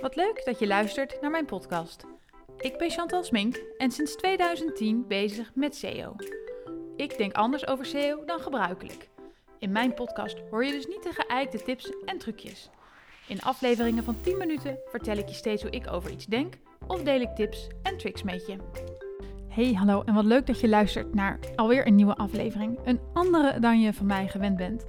[0.00, 2.04] Wat leuk dat je luistert naar mijn podcast.
[2.58, 6.14] Ik ben Chantal Smink en sinds 2010 bezig met SEO.
[6.96, 9.08] Ik denk anders over SEO dan gebruikelijk.
[9.58, 12.70] In mijn podcast hoor je dus niet de geëikte tips en trucjes.
[13.28, 16.54] In afleveringen van 10 minuten vertel ik je steeds hoe ik over iets denk
[16.86, 18.56] of deel ik tips en tricks met je.
[19.48, 22.78] Hey, hallo en wat leuk dat je luistert naar alweer een nieuwe aflevering.
[22.84, 24.84] Een andere dan je van mij gewend bent.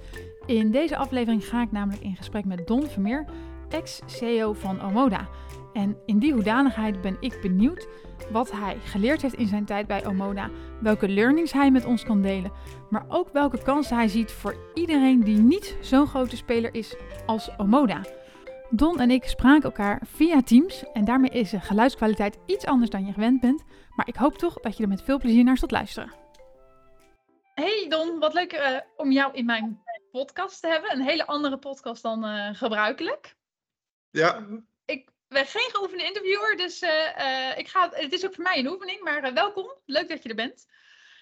[0.46, 3.24] In deze aflevering ga ik namelijk in gesprek met Don Vermeer,
[3.70, 5.28] ex-CEO van Omoda.
[5.72, 7.88] En in die hoedanigheid ben ik benieuwd
[8.30, 12.22] wat hij geleerd heeft in zijn tijd bij Omoda, welke learnings hij met ons kan
[12.22, 12.52] delen,
[12.90, 17.58] maar ook welke kansen hij ziet voor iedereen die niet zo'n grote speler is als
[17.58, 18.00] Omoda.
[18.70, 23.06] Don en ik spraken elkaar via Teams en daarmee is de geluidskwaliteit iets anders dan
[23.06, 23.64] je gewend bent,
[23.94, 26.12] maar ik hoop toch dat je er met veel plezier naar zult luisteren.
[27.54, 30.92] Hey Don, wat leuk uh, om jou in mijn podcast te hebben.
[30.92, 33.36] Een hele andere podcast dan uh, gebruikelijk.
[34.10, 34.46] Ja.
[34.84, 38.68] Ik ben geen geoefende interviewer, dus uh, ik ga, het is ook voor mij een
[38.68, 39.74] oefening, maar welkom.
[39.84, 40.66] Leuk dat je er bent.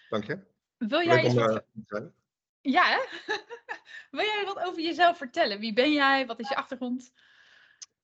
[0.09, 0.39] Dank je.
[0.79, 1.65] Wil jij eens wat...
[2.61, 3.01] Ja, hè?
[4.11, 5.59] Wil jij wat over jezelf vertellen?
[5.59, 6.27] Wie ben jij?
[6.27, 7.13] Wat is je achtergrond?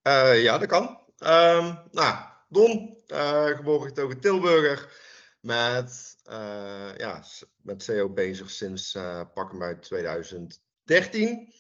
[0.02, 1.00] ja, dat kan.
[1.18, 2.16] Um, nou,
[2.48, 3.02] Don,
[3.56, 4.88] geboren getogen Tilburger
[5.40, 7.22] met, uh, ja,
[7.62, 11.52] met SEO bezig sinds uh, pakken bij 2013.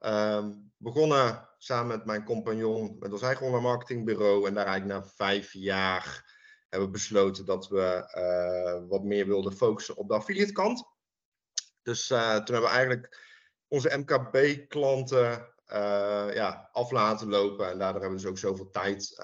[0.00, 4.46] Um, begonnen samen met mijn compagnon met ons eigen online marketingbureau.
[4.46, 6.34] En daar eigenlijk na vijf jaar
[6.68, 10.84] hebben we besloten dat we uh, wat meer wilden focussen op de affiliate kant.
[11.82, 13.18] Dus toen hebben we eigenlijk
[13.68, 15.54] onze MKB-klanten
[16.34, 17.70] ja, af laten lopen.
[17.70, 19.20] En daardoor hebben we dus ook zoveel tijd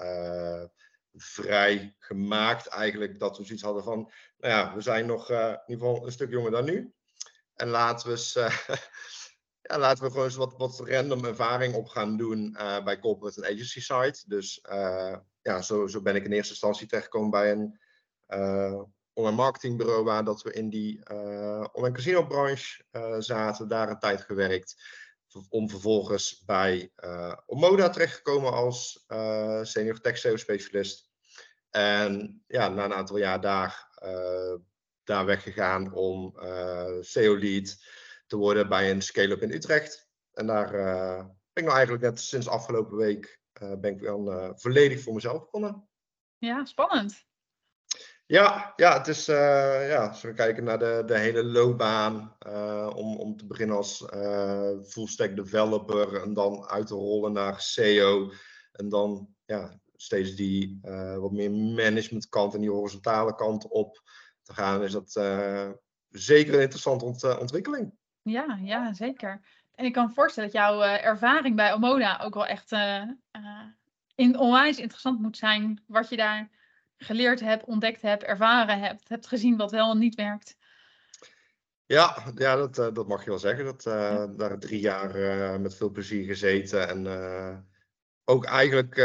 [1.13, 3.19] vrij gemaakt eigenlijk.
[3.19, 6.29] Dat we zoiets hadden van, nou ja, we zijn nog in ieder geval een stuk
[6.29, 6.93] jonger dan nu.
[7.53, 8.37] En laten we eens,
[9.69, 13.41] ja, laten we gewoon eens wat, wat random ervaring op gaan doen uh, bij corporate
[13.41, 14.23] en agency side.
[14.25, 14.61] Dus
[15.41, 17.79] ja, zo, zo ben ik in eerste instantie terechtgekomen bij een
[19.13, 21.09] online marketingbureau waar dat we in die
[21.71, 22.83] online casino branche
[23.19, 23.67] zaten.
[23.67, 24.75] Daar een tijd gewerkt
[25.49, 31.09] om vervolgens bij uh, Omoda terechtgekomen als uh, senior tech SEO specialist.
[31.69, 34.55] En ja, na een aantal jaar daar, uh,
[35.03, 36.35] daar weggegaan om
[37.01, 37.77] SEO-lead
[38.29, 40.07] te worden bij een scale-up in Utrecht.
[40.33, 40.71] En daar
[41.53, 45.87] ben ik nou eigenlijk net sinds afgelopen week ben ik dan volledig voor mezelf begonnen.
[46.37, 47.27] Ja, spannend.
[48.31, 52.91] Ja, ja, het is, uh, ja, als we kijken naar de, de hele loopbaan, uh,
[52.95, 57.61] om, om te beginnen als uh, full stack developer en dan uit te rollen naar
[57.61, 58.31] SEO
[58.71, 60.79] en dan ja, steeds die
[61.17, 64.01] wat meer management kant en die horizontale kant op
[64.41, 65.11] te gaan, is dat
[66.09, 67.97] zeker een interessante ont ontwikkeling.
[68.21, 69.41] Ja, ja, zeker.
[69.75, 72.71] En ik kan me voorstellen dat jouw ervaring bij Omoda ook wel echt
[74.15, 76.49] in, onwijs interessant moet zijn, wat je daar
[76.97, 80.57] geleerd hebt, ontdekt hebt, ervaren hebt, hebt gezien wat wel en niet werkt.
[81.85, 83.65] Ja, ja dat, uh, dat mag je wel zeggen.
[83.65, 84.27] Dat, uh, ja.
[84.27, 87.65] Daar drie jaar uh, met veel plezier gezeten en
[88.23, 88.95] ook eigenlijk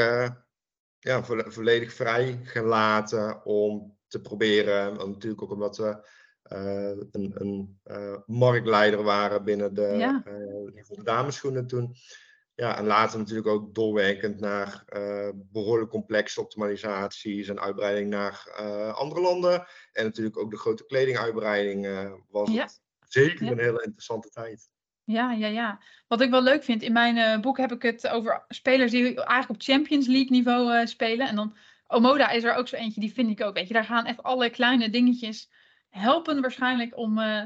[0.98, 5.00] ja, vo volledig vrij gelaten om te proberen.
[5.00, 6.08] En natuurlijk ook omdat we
[6.48, 7.78] een, een
[8.26, 10.22] marktleider waren binnen de, ja.
[10.24, 11.96] de dameschoenen toen.
[12.56, 18.94] Ja, en later natuurlijk ook doorwerkend naar uh, behoorlijk complexe optimalisaties en uitbreiding naar uh,
[18.94, 19.66] andere landen.
[19.92, 22.62] En natuurlijk ook de grote kledinguitbreiding uh, was ja.
[22.62, 23.50] het zeker ja.
[23.50, 24.68] een hele interessante tijd.
[25.04, 25.80] Ja, ja, ja.
[26.08, 29.50] Wat ik wel leuk vind, in mijn boek heb ik het over spelers die eigenlijk
[29.50, 31.28] op Champions League niveau spelen.
[31.28, 31.56] En dan
[31.86, 33.54] Omoda is er ook zo eentje, die vind ik ook.
[33.54, 35.50] Weet je, daar gaan echt alle kleine dingetjes
[35.94, 37.42] helpen waarschijnlijk om uh,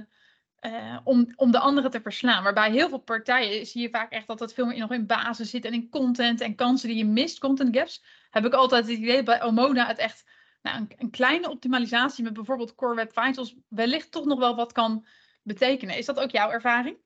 [1.04, 2.42] om, om de anderen te verslaan.
[2.42, 5.50] Waarbij heel veel partijen zie je vaak echt dat het veel meer nog in basis
[5.50, 8.04] zit en in content en kansen die je mist, content gaps.
[8.30, 10.24] Heb ik altijd het idee bij Omoda het echt
[10.62, 14.72] nou, een, een, kleine optimalisatie met bijvoorbeeld Core Web Vitals wellicht toch nog wel wat
[14.72, 15.06] kan
[15.42, 15.96] betekenen.
[15.96, 16.96] Is dat ook jouw ervaring?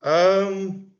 [0.00, 0.98] Um,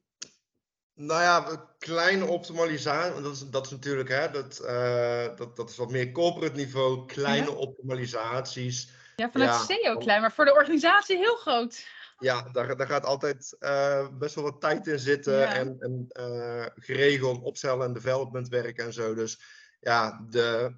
[0.94, 5.77] nou ja, kleine optimalisatie, dat is, dat is natuurlijk, hè, dat, uh, dat, dat is
[5.77, 7.56] wat meer corporate niveau, kleine ja.
[7.56, 8.98] optimalisaties.
[9.20, 9.76] Ja, vanuit ja.
[9.76, 11.86] SEO klein, maar voor de organisatie heel groot.
[12.18, 15.54] Ja, daar, daar gaat altijd uh, best wel wat tijd in zitten ja.
[15.54, 19.14] en, en uh, geregeld opstellen en development werk en zo.
[19.14, 19.40] Dus
[19.80, 20.76] ja, de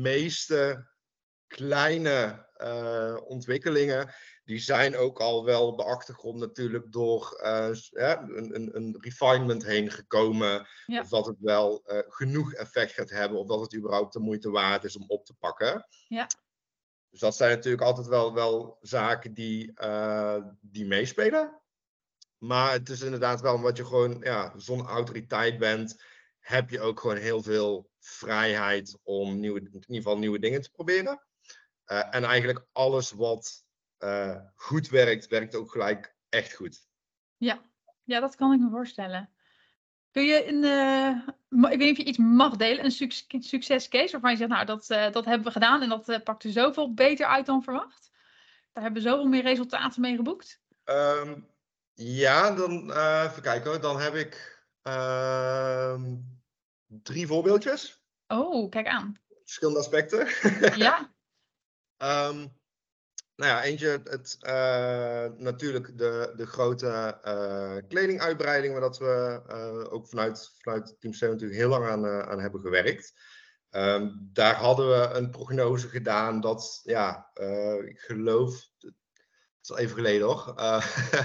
[0.00, 0.86] meeste
[1.46, 4.14] kleine uh, ontwikkelingen,
[4.44, 7.38] die zijn ook al wel op de achtergrond natuurlijk door
[7.90, 10.66] ja, een, een, een, refinement heen gekomen.
[10.86, 11.00] Ja.
[11.00, 14.84] Of dat het wel genoeg effect gaat hebben, of dat het überhaupt de moeite waard
[14.84, 15.86] is om op te pakken.
[16.08, 16.26] Ja.
[17.10, 21.60] Dus dat zijn natuurlijk altijd wel, wel zaken die, uh, die meespelen.
[22.38, 26.02] Maar het is inderdaad wel omdat je gewoon ja, zo'n autoriteit bent,
[26.38, 30.70] heb je ook gewoon heel veel vrijheid om nieuwe, in ieder geval nieuwe dingen te
[30.70, 31.22] proberen.
[31.84, 33.64] Eh, en eigenlijk alles wat
[33.98, 36.86] uh, goed werkt, werkt ook gelijk echt goed.
[37.36, 37.70] Ja.
[38.04, 39.30] ja, dat kan ik me voorstellen.
[40.18, 44.12] Kun je in, uh, ik weet niet of je iets mag delen, een suc succescase
[44.12, 47.46] waarvan je zegt, nou dat, dat hebben we gedaan en dat pakte zoveel beter uit
[47.46, 48.10] dan verwacht?
[48.72, 50.60] Daar hebben we zoveel meer resultaten mee geboekt?
[50.84, 51.48] Um,
[51.94, 52.90] ja, dan
[53.22, 53.80] even kijken hoor.
[53.80, 56.16] Dan heb ik ehm,
[56.86, 58.02] drie voorbeeldjes.
[58.26, 59.16] Oh, kijk aan.
[59.44, 60.28] Verschillende aspecten.
[60.76, 61.12] Ja.
[62.28, 62.52] um,
[63.38, 69.92] nou ja, eentje, het, uh, natuurlijk de, de grote uh, kledinguitbreiding, waar dat we uh,
[69.92, 73.14] ook vanuit, vanuit Team 7 natuurlijk heel lang aan, aan hebben gewerkt.
[73.70, 77.30] Um, daar hadden we een prognose gedaan dat, ja,
[77.84, 78.94] ik geloof, het
[79.62, 80.54] is al even geleden hoor,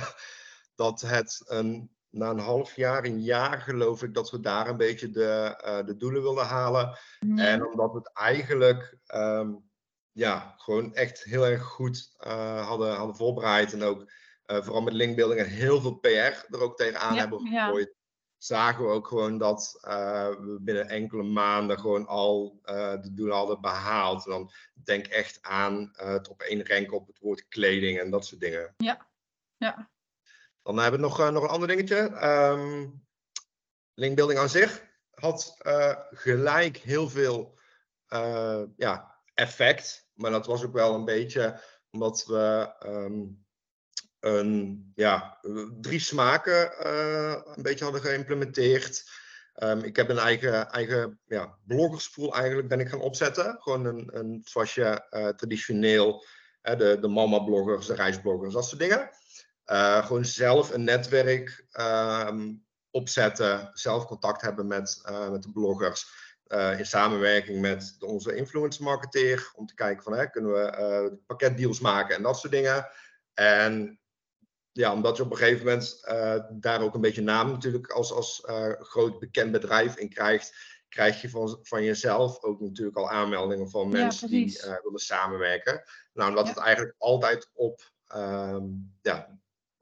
[0.75, 4.77] dat het een, na een half jaar, een jaar geloof ik, dat we daar een
[4.77, 5.55] beetje de,
[5.85, 6.97] de doelen wilden halen.
[7.19, 7.47] Ja.
[7.47, 8.97] En omdat het eigenlijk...
[9.15, 9.71] Um,
[10.13, 13.73] ja, gewoon echt heel erg goed uh, hadden, hadden voorbereid.
[13.73, 14.11] En ook
[14.45, 17.87] uh, vooral met linkbuilding en heel veel PR er ook tegenaan ja, hebben gegooid.
[17.87, 18.01] Ja.
[18.37, 22.59] Zagen we ook gewoon dat uh, we binnen enkele maanden gewoon al
[23.01, 24.25] de doelen hadden behaald.
[24.25, 28.25] En dan denk echt aan het op één ranken op het woord kleding en dat
[28.25, 28.73] soort dingen.
[28.77, 29.07] Ja,
[29.57, 29.91] ja.
[30.63, 32.27] Dan hebben we nog, nog een ander dingetje.
[32.27, 33.05] Um,
[33.93, 35.55] linkbuilding aan zich had
[36.11, 37.59] gelijk heel veel
[38.75, 40.02] ja, effect.
[40.13, 41.59] Maar dat was ook wel een beetje
[41.91, 43.45] omdat we um,
[44.19, 45.37] een, ja,
[45.81, 49.21] drie smaken uh, een beetje hadden geïmplementeerd.
[49.63, 53.55] Um, ik heb een eigen, eigen ja, bloggerspool eigenlijk ben ik gaan opzetten.
[53.59, 56.25] Gewoon een, een zoals je uh, traditioneel,
[56.63, 59.09] uh, de, de mama-bloggers, de reisbloggers, dat soort dingen.
[59.65, 61.65] Uh, gewoon zelf een netwerk
[62.27, 65.01] um, opzetten, zelf contact hebben met,
[65.31, 66.22] met de bloggers.
[66.53, 69.51] Uh, in samenwerking met onze influencer marketeer.
[69.55, 72.89] Om te kijken van hè, kunnen we uh, pakketdeals maken en dat soort dingen.
[73.33, 73.99] En
[74.71, 78.11] ja, omdat je op een gegeven moment uh, daar ook een beetje naam natuurlijk als,
[78.11, 78.41] als
[78.79, 80.55] groot bekend bedrijf in krijgt,
[80.89, 85.83] krijg je van, van jezelf ook natuurlijk al aanmeldingen van mensen ja, die willen samenwerken.
[86.13, 86.53] Nou, omdat ja.
[86.53, 89.39] het eigenlijk altijd op, um, ja,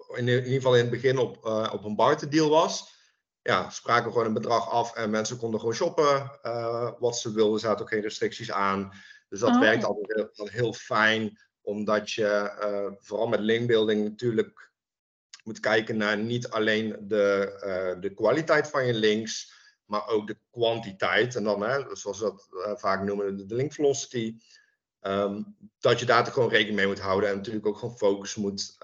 [0.08, 3.00] in, in, ieder geval in het begin op, op een barterdeal was
[3.44, 7.54] ja, spraken gewoon een bedrag af en mensen konden gewoon shoppen uh, wat ze wilden.
[7.54, 8.92] Er zaten ook geen restricties aan.
[9.30, 9.60] Dus dat oh.
[9.60, 14.72] werkt altijd heel, heel, fijn, omdat je uh, vooral met linkbuilding natuurlijk
[15.44, 17.54] moet kijken naar niet alleen de,
[17.96, 19.54] uh, de kwaliteit van je links,
[19.86, 21.36] maar ook de kwantiteit.
[21.36, 24.36] En dan, hè, zoals we dat vaak noemen, de, link velocity.
[25.02, 28.36] Um, dat je daar toch gewoon rekening mee moet houden en natuurlijk ook gewoon focus
[28.36, 28.78] moet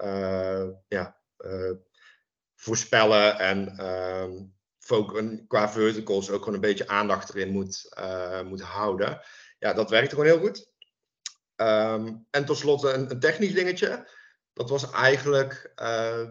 [0.87, 1.17] ja,
[2.57, 4.55] voorspellen en um,
[5.47, 9.21] qua verticals ook gewoon een beetje aandacht erin moet, uh, moet houden.
[9.59, 10.69] Ja, dat werkt gewoon heel goed.
[11.55, 14.09] Um, en tot slot een, een, technisch dingetje.
[14.53, 16.29] Dat was eigenlijk uh,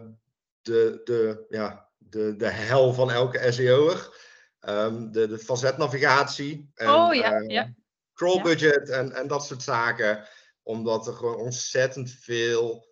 [0.61, 4.25] de, de, ja, de, de hel van elke SEO'er.
[4.61, 6.71] Um, de, de facetnavigatie.
[6.73, 7.73] En, oh ja, uh, ja.
[8.13, 8.93] Crawl budget ja.
[8.93, 10.27] en, en dat soort zaken.
[10.63, 12.86] Omdat er gewoon ontzettend veel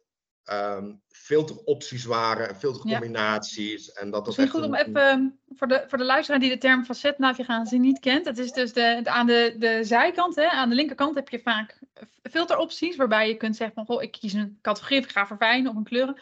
[0.52, 3.86] um, filteropties waren en filtercombinaties.
[3.86, 4.02] Ja.
[4.02, 6.86] En dat Misschien goed om even ehm, voor de, voor de luisteraar die de term
[6.86, 8.26] facetnavigatie niet kent.
[8.26, 11.80] Het is dus de, aan de, de zijkant, hè, aan de linkerkant heb je vaak
[12.24, 12.96] filteropties.
[12.96, 15.84] Waarbij je kunt zeggen van, goh, ik kies een categorie, ik ga verfijnen of een
[15.84, 16.20] kleuren.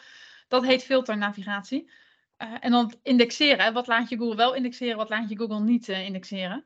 [0.48, 1.90] Dat heet filternavigatie.
[2.38, 3.72] Uh, en dan indexeren.
[3.72, 6.64] Wat laat je Google wel indexeren, wat laat je Google niet uh, indexeren.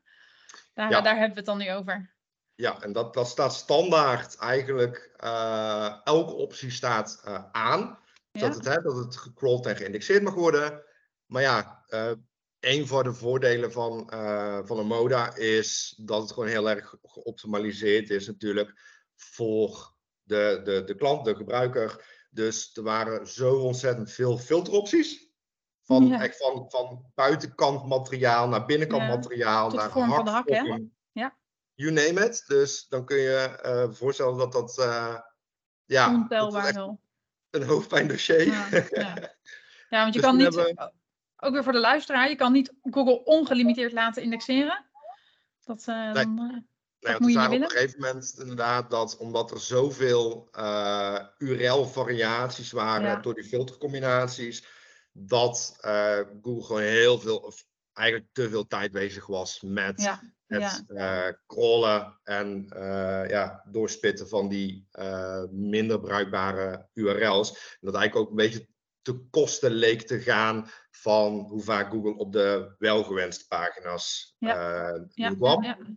[0.74, 1.00] Daar, ja.
[1.00, 2.10] daar hebben we het dan nu over.
[2.60, 7.98] Ja, en dat, dat staat standaard eigenlijk, uh, elke optie staat uh, aan.
[8.30, 8.40] Ja.
[8.40, 10.82] Dat, het, hè, dat het gecrawled en geïndexeerd mag worden.
[11.26, 12.10] Maar ja, uh,
[12.60, 14.06] een van de voordelen van,
[14.66, 18.80] van een moda is dat het gewoon heel erg geoptimaliseerd is natuurlijk
[19.14, 22.04] voor de, de, de klant, de gebruiker.
[22.30, 25.26] Dus er waren zo ontzettend veel filteropties.
[25.82, 26.22] Van, ja.
[26.22, 29.08] echt van, van buitenkant materiaal naar binnenkant ja.
[29.08, 29.68] materiaal.
[29.68, 30.78] Tot naar vorm van de hak, hè?
[31.78, 32.44] You name it.
[32.46, 35.18] Dus dan kun je uh, voorstellen dat dat, uh,
[35.84, 36.96] ja, Ontelbaar dat
[37.50, 38.46] een hoofdpijndossier.
[38.46, 39.14] Ja, ja.
[39.90, 40.92] ja want je dus kan niet, hebben...
[41.36, 44.86] ook weer voor de luisteraar, je kan niet Google ongelimiteerd laten indexeren.
[45.64, 46.12] Dat, uh, nee.
[46.12, 46.66] dan,
[47.00, 50.48] Nee, want we zagen op een gegeven moment inderdaad dat omdat er zoveel
[51.38, 53.16] URL-variaties waren ja.
[53.16, 54.66] door die filtercombinaties,
[55.12, 55.76] dat
[56.42, 60.18] Google gewoon heel veel, of eigenlijk te veel tijd bezig was met
[60.48, 61.28] het ja.
[61.28, 67.50] uh, crawlen en uh, ja, doorspitten van die uh, minder bruikbare URL's.
[67.50, 68.68] En dat eigenlijk ook een beetje
[69.02, 74.88] te kosten leek te gaan van hoe vaak Google op de welgewenste pagina's Ja.
[74.92, 75.62] eh, Ja, kwam.
[75.62, 75.94] ja, ja.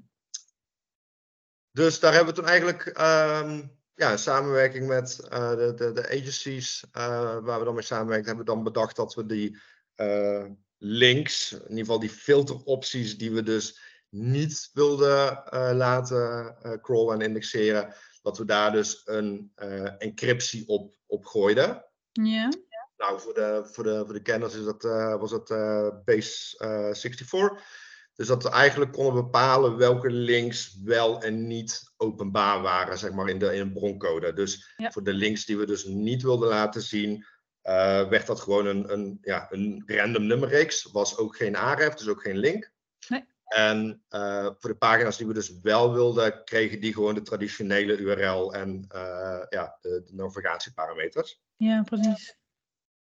[1.72, 6.08] Dus daar hebben we toen eigenlijk ehm, ja, in samenwerking met eh, de, de, de
[6.10, 9.58] agencies eh, waar we dan mee samenwerken, hebben we dan bedacht dat we die
[9.96, 10.46] eh,
[10.77, 13.79] links, in ieder geval die filteropties die we dus
[14.12, 20.68] niet wilden eh, laten eh, crawlen en indexeren, dat we daar dus een eh, encryptie
[20.68, 21.86] op, op gooiden.
[22.12, 22.50] Ja,
[22.98, 24.82] Nou, voor de, voor de, voor de kenners is dat,
[25.20, 25.48] was dat
[26.06, 27.63] Base eh, 64.
[28.13, 33.30] Dus dat we eigenlijk konden bepalen welke links wel en niet openbaar waren, zeg maar,
[33.30, 34.34] in de, in de broncode.
[34.34, 34.91] Dus Ja.
[34.91, 37.25] voor de links die we dus niet wilden laten zien,
[38.10, 40.91] werd dat gewoon een, een, ja, een random nummerreeks.
[40.91, 42.72] Was ook geen aref, dus ook geen link.
[43.08, 43.25] Nee.
[43.51, 47.98] En eh, voor de pagina's die we dus wel wilden, kregen die gewoon de traditionele
[47.98, 52.38] URL en eh, ja, de, de navigatieparameters ja, precies.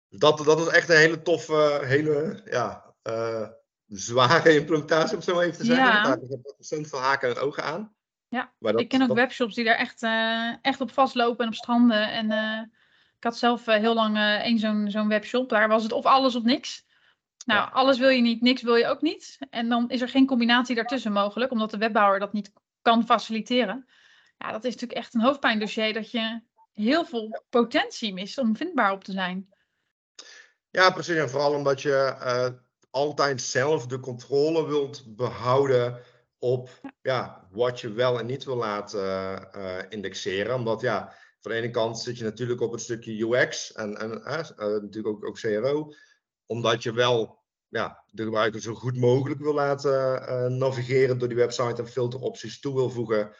[0.09, 3.47] dat, dat is echt een hele toffe, hele ja, eh,
[3.87, 5.85] zware implementatie, om het zo even te zeggen.
[5.85, 6.03] Ja.
[6.03, 7.95] Daar zit ontzettend veel haken en ogen aan.
[8.27, 10.03] Ja, dat, ik ken ook dat- webshops die daar echt,
[10.61, 12.11] echt op vastlopen en op stranden.
[12.11, 12.31] En
[13.17, 15.49] ik had zelf heel lang één zo'n zo'n webshop.
[15.49, 16.84] Daar was het of alles of niks.
[17.45, 17.69] Nou, Ja.
[17.73, 19.37] alles wil je niet, niks wil je ook niet.
[19.49, 23.85] En dan is er geen combinatie daartussen mogelijk, omdat de webbouwer dat niet kan faciliteren.
[24.37, 26.41] Ja, dat is natuurlijk echt een hoofdpijndossier dat je
[26.73, 29.49] heel veel potentie mist om vindbaar op te zijn.
[30.69, 31.15] Ja, precies.
[31.15, 32.47] En vooral omdat je eh,
[32.89, 36.01] altijd zelf de controle wilt behouden
[36.37, 36.69] op
[37.01, 40.55] ja, wat je wel en niet wil laten eh, indexeren.
[40.55, 44.23] Omdat ja, van de ene kant zit je natuurlijk op het stukje UX en, en
[44.23, 45.93] eh, natuurlijk ook, ook CRO.
[46.45, 47.43] Omdat je wel
[47.75, 52.59] ja, de gebruiker zo goed mogelijk wil laten eh, navigeren door die website en filteropties
[52.59, 53.35] toe wil voegen.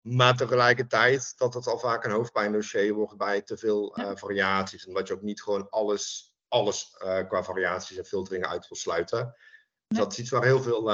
[0.00, 4.86] Maar tegelijkertijd dat het al vaak een hoofdpijndossier wordt bij te veel eh, variaties.
[4.86, 8.78] En dat je ook niet gewoon alles, alles eh, qua variaties en filteringen uit wil
[8.78, 9.24] sluiten.
[9.24, 10.00] Dus Nee.
[10.00, 10.90] dat is iets waar heel veel,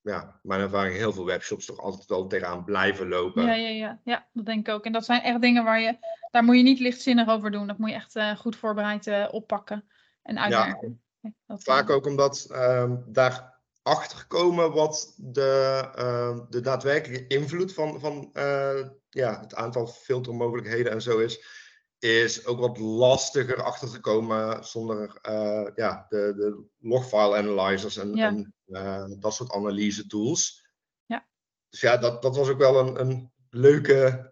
[0.00, 3.44] ja, mijn ervaring, heel veel webshops toch altijd wel tegenaan blijven lopen.
[3.44, 4.84] Ja, ja, ja, ja, dat denk ik ook.
[4.84, 5.96] En dat zijn echt dingen waar je,
[6.30, 7.66] daar moet je niet lichtzinnig over doen.
[7.66, 9.84] Dat moet je echt goed voorbereid oppakken
[10.24, 11.02] en uitwerken.
[11.20, 13.54] Ja, dat, Vaak ook omdat ehm daar
[13.84, 20.92] achter komen wat de, ehm, de daadwerkelijke invloed van, van eh, ja, het aantal filtermogelijkheden
[20.92, 21.44] en zo is,
[21.98, 28.14] is ook wat lastiger achter te komen zonder eh, ja, de, de logfile analyzers en,
[28.14, 28.28] Ja.
[28.28, 30.68] en eh, dat soort analyse tools.
[31.06, 31.26] Ja.
[31.68, 34.30] Dus ja, dat, dat was ook wel een, een leuke,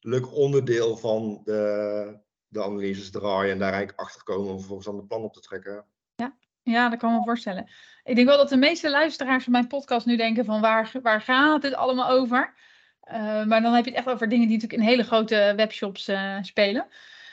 [0.00, 4.96] leuk onderdeel van de, de analyses draaien en daar eigenlijk achter komen om vervolgens aan
[4.96, 5.84] de plan op te trekken.
[6.68, 7.68] Ja, dat kan ik me voorstellen.
[8.04, 11.20] Ik denk wel dat de meeste luisteraars van mijn podcast nu denken van waar, waar
[11.20, 12.54] gaat het allemaal over?
[13.00, 16.08] Eh, maar dan heb je het echt over dingen die natuurlijk in hele grote webshops
[16.08, 16.86] eh, spelen.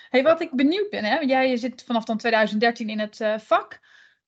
[0.09, 1.19] Hey, wat ik benieuwd ben, hè?
[1.19, 3.79] jij zit vanaf dan 2013 in het eh, vak.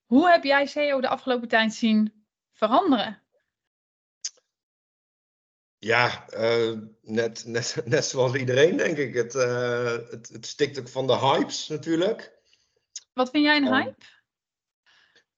[0.06, 3.22] Hoe heb jij SEO de afgelopen tijd zien veranderen?
[5.80, 9.14] Ja, eh, net, net, net zoals iedereen, denk ik.
[9.14, 12.36] Het, eh, het, het stikt ook van de hypes natuurlijk.
[13.14, 13.96] Wat vind jij een Ehm, hype?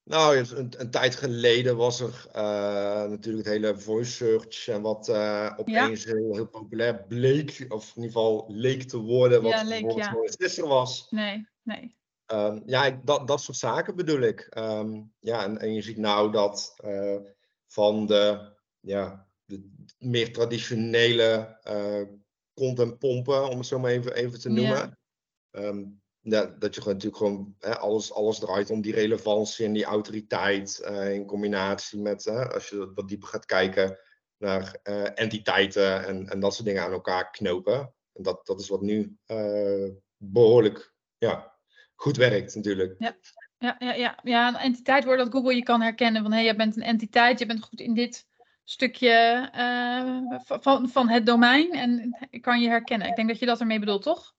[0.03, 4.81] Nou, ja, een, een tijd geleden was er eh, natuurlijk het hele voice search en
[4.81, 5.09] wat
[5.57, 9.81] opeens heel, heel populair bleek, of in ieder geval leek te worden, wat Ja, leek,
[9.81, 10.45] bijvoorbeeld ja.
[10.45, 11.07] gisteren was.
[11.09, 11.97] Nee, nee.
[12.25, 14.39] Ehm, ja, ik- dat, dat soort zaken bedoel ik.
[14.39, 16.75] Ehm, ja, en, en je ziet nou dat
[17.67, 21.57] van de, ja, de meer traditionele
[22.53, 24.55] content pompen, om het zo maar even, even te Ja.
[24.55, 24.97] noemen.
[25.51, 25.83] Ehm,
[26.21, 29.83] ja, dat je gewoon natuurlijk gewoon hè, alles, alles draait om die relevantie en die
[29.83, 33.99] autoriteit eh, in combinatie met, hè, als je wat dieper gaat kijken
[34.37, 37.93] naar eh, entiteiten en, en dat soort dingen aan elkaar knopen.
[38.13, 41.59] En dat, dat is wat nu eh, behoorlijk ja,
[41.95, 42.95] goed werkt natuurlijk.
[42.97, 44.19] Ja, ja, ja.
[44.23, 46.83] ja, een entiteit wordt dat Google je kan herkennen van hé, hey, je bent een
[46.83, 48.27] entiteit, je bent goed in dit
[48.69, 53.07] stukje eh, va- van, van het domein en kan je herkennen.
[53.07, 54.35] Ik denk dat je dat ermee bedoelt, toch?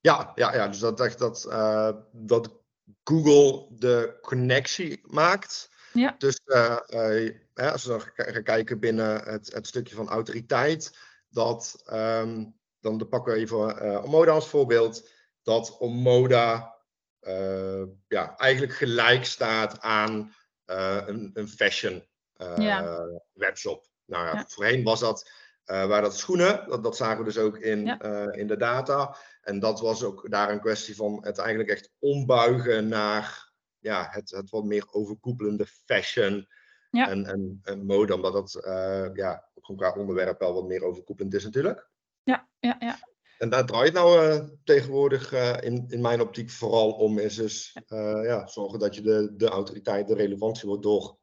[0.00, 2.60] Ja, ja, ja dus dat echt dat, eh, dat
[3.04, 5.70] Google de connectie maakt.
[5.92, 6.14] Ja.
[6.18, 6.76] Dus eh,
[7.54, 12.44] als we dan gaan kijken binnen het, het stukje van autoriteit, dat ehm,
[12.80, 15.08] dan de pakken we even Omoda als voorbeeld,
[15.42, 16.76] dat Omoda
[18.08, 22.02] ja, eigenlijk gelijk staat aan een, een fashion
[22.56, 23.06] Ja.
[23.32, 23.86] webshop.
[24.04, 25.30] Nou ja, voorheen was dat,
[25.64, 29.16] eh waar dat schoenen, dat, dat zagen we dus ook in, eh, in de data.
[29.40, 34.30] En dat was ook daar een kwestie van het eigenlijk echt ombuigen naar ja, het,
[34.30, 36.48] het wat meer overkoepelende fashion
[36.90, 37.08] Ja.
[37.08, 38.14] en, en, en mode.
[38.14, 41.90] Omdat dat eh, ja, qua onderwerp wel wat meer overkoepelend is natuurlijk.
[42.22, 42.98] Ja, ja, ja.
[43.38, 47.76] En daar draait nou uh, tegenwoordig uh, in, in mijn optiek vooral om, is dus
[47.88, 51.18] uh, ja, zorgen dat je de, de autoriteit, de relevantie wordt door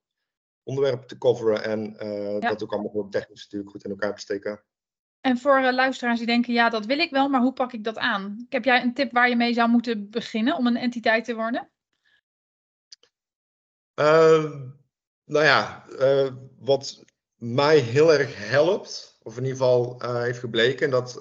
[0.70, 1.96] onderwerpen te coveren en
[2.40, 2.50] ja.
[2.50, 4.64] dat ook allemaal technisch natuurlijk goed in elkaar te steken.
[5.22, 7.98] En voor luisteraars die denken, ja, dat wil ik wel, maar hoe pak ik dat
[7.98, 8.46] aan?
[8.50, 11.70] Heb jij een tip waar je mee zou moeten beginnen om een entiteit te worden?
[13.94, 14.70] Ehm,
[15.24, 15.86] nou ja,
[16.58, 17.04] wat
[17.36, 21.18] mij heel erg helpt, of in ieder geval heeft gebleken, dat,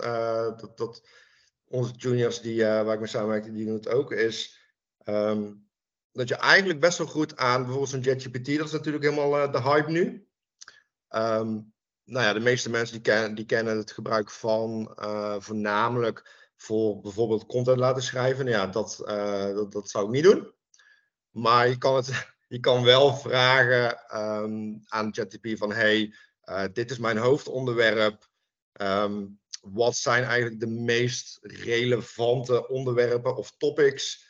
[0.57, 1.09] dat, dat,
[1.64, 4.59] onze juniors die, waar ik mee samenwerk, die doen het ook, is
[5.05, 5.68] um,
[6.19, 9.63] dat je eigenlijk best wel goed aan bijvoorbeeld zo'n JetGPT, dat is natuurlijk helemaal de
[9.63, 10.27] hype nu.
[11.11, 11.73] Um,
[12.05, 14.93] nou ja, de meeste mensen die, ken, die kennen het gebruik van
[15.39, 18.45] voornamelijk voor bijvoorbeeld content laten schrijven.
[18.45, 19.03] Nou ja, dat,
[19.55, 20.53] dat, dat zou ik niet doen.
[21.31, 26.15] Maar je kan het je kan wel vragen um, aan ChatGPT van hey,
[26.73, 28.29] dit is mijn hoofdonderwerp.
[28.81, 34.27] Um, wat zijn eigenlijk de meest relevante onderwerpen of topics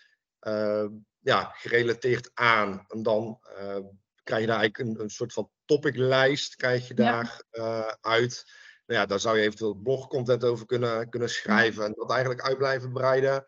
[1.21, 2.85] ja, gerelateerd aan?
[2.89, 3.77] En dan uh,
[4.23, 7.99] krijg je daar eigenlijk een, een soort van topiclijst krijg je daar ja.
[8.01, 8.53] uit.
[8.87, 12.59] Nou ja, daar zou je eventueel blogcontent over kunnen, kunnen schrijven en dat eigenlijk uit
[12.59, 13.47] blijven breiden.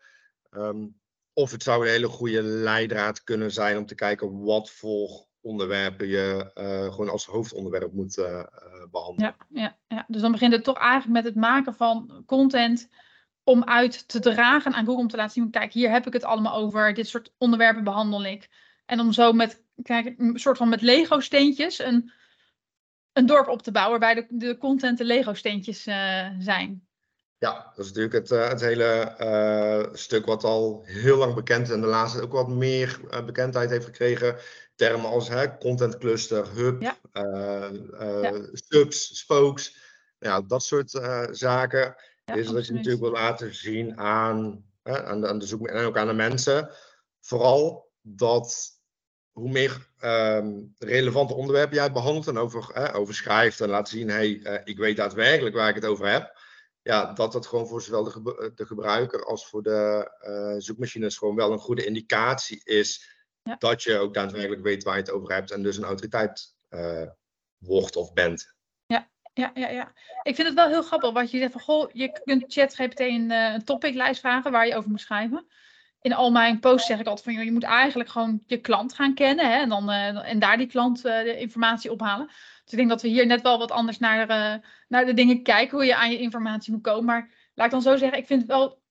[0.51, 0.99] Um,
[1.33, 6.07] of het zou een hele goede leidraad kunnen zijn om te kijken wat voor onderwerpen
[6.07, 8.15] je uh, gewoon als hoofdonderwerp moet
[8.91, 9.35] behandelen.
[9.49, 12.89] Ja, ja, ja, dus dan begint het toch eigenlijk met het maken van content
[13.43, 16.23] om uit te dragen aan Google om te laten zien, kijk, hier heb ik het
[16.23, 18.49] allemaal over, dit soort onderwerpen behandel ik.
[18.85, 22.11] En om zo met, kijk, een soort van met Lego-steentjes een,
[23.13, 26.87] een dorp op te bouwen waarbij de, de content de Lego-steentjes uh, zijn.
[27.37, 31.67] Ja, dat is natuurlijk het, uh, het hele uh, stuk wat al heel lang bekend
[31.67, 34.35] is en de laatste ook wat meer bekendheid heeft gekregen.
[34.75, 36.95] Termen als hè, content cluster, hub, ja.
[37.93, 38.41] ja.
[38.51, 39.77] subs, spokes,
[40.19, 40.89] ja, dat soort
[41.31, 41.95] zaken.
[42.23, 45.85] Ja, is dat je natuurlijk wil laten zien aan, aan, de, aan de zoek en
[45.85, 46.69] ook aan de mensen.
[47.19, 48.69] Vooral dat
[49.31, 54.61] hoe meer um, relevante onderwerpen jij behandelt en over, over schrijft en laat zien, hey,
[54.63, 56.39] ik weet daadwerkelijk waar ik het over heb
[56.81, 61.17] ja, dat dat gewoon voor zowel de, eh, de gebruiker als voor de uh, zoekmachines
[61.17, 63.19] gewoon wel een goede indicatie is
[63.57, 67.09] dat je ook daadwerkelijk weet waar je het over hebt en dus een autoriteit uh,
[67.57, 68.55] wordt of bent.
[69.33, 69.91] Ja, ja, ja.
[70.23, 73.31] Ik vind het wel heel grappig wat je zegt van goh, je kunt ChatGPT een,
[73.31, 75.45] een topiclijst vragen waar je over moet schrijven.
[76.01, 79.13] In al mijn posts zeg ik altijd van je moet eigenlijk gewoon je klant gaan
[79.13, 82.25] kennen hè, en, dan, en daar die klant de informatie ophalen.
[82.27, 84.27] Dus ik denk dat we hier net wel wat anders naar,
[84.87, 87.05] naar de dingen kijken, hoe je aan je informatie moet komen.
[87.05, 88.81] Maar laat ik dan zo zeggen, ik vind wel,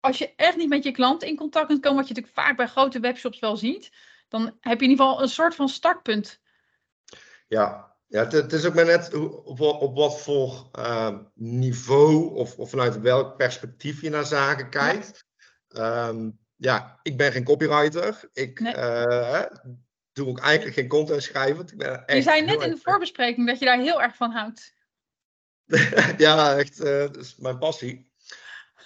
[0.00, 2.56] als je echt niet met je klant in contact kunt komen, wat je natuurlijk vaak
[2.56, 3.92] bij grote webshops wel ziet,
[4.28, 6.40] dan heb je in ieder geval een soort van startpunt.
[7.48, 12.56] Ja, ja het, het is ook maar net op, op wat voor uh, niveau of,
[12.56, 15.24] of, vanuit welk perspectief je naar zaken kijkt.
[15.68, 18.28] Ja, um, ja ik ben geen copywriter.
[18.32, 18.74] Ik, nee.
[18.74, 19.42] uh,
[20.12, 21.66] doe ik eigenlijk geen content schrijven.
[21.66, 24.74] Ik ben je zei net in de voorbespreking dat je daar heel erg van houdt.
[26.16, 26.80] ja, echt.
[26.80, 28.12] Uh, dat is mijn passie.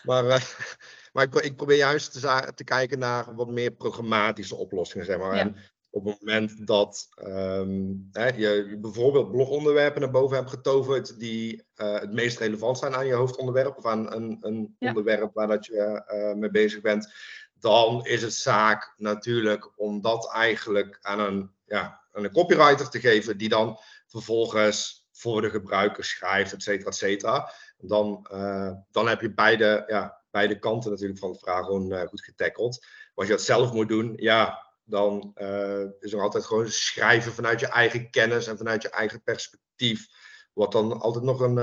[0.02, 0.40] Maar, uh,
[1.12, 5.34] maar ik, ik, probeer juist te, te, kijken naar wat meer programmatische oplossingen, zeg maar.
[5.34, 5.40] Ja.
[5.40, 5.56] En
[5.94, 12.00] op het moment dat um, hè, je bijvoorbeeld blogonderwerpen naar boven hebt getoverd die uh,
[12.00, 14.88] het meest relevant zijn aan je hoofdonderwerp of aan een, een ja.
[14.88, 17.12] onderwerp waar dat je mee bezig bent,
[17.58, 23.00] dan is het zaak natuurlijk om dat eigenlijk aan een, ja, aan een copywriter te
[23.00, 27.52] geven, die dan vervolgens voor de gebruiker schrijft, et cetera, et cetera.
[27.78, 32.24] Dan, uh, dan heb je beide, ja, beide kanten natuurlijk van de vraag gewoon goed
[32.24, 32.86] getackeld.
[33.14, 37.60] Als je dat zelf moet doen, ja, dan uh, is er altijd gewoon schrijven vanuit
[37.60, 40.06] je eigen kennis en vanuit je eigen perspectief.
[40.52, 41.56] Wat dan altijd nog een,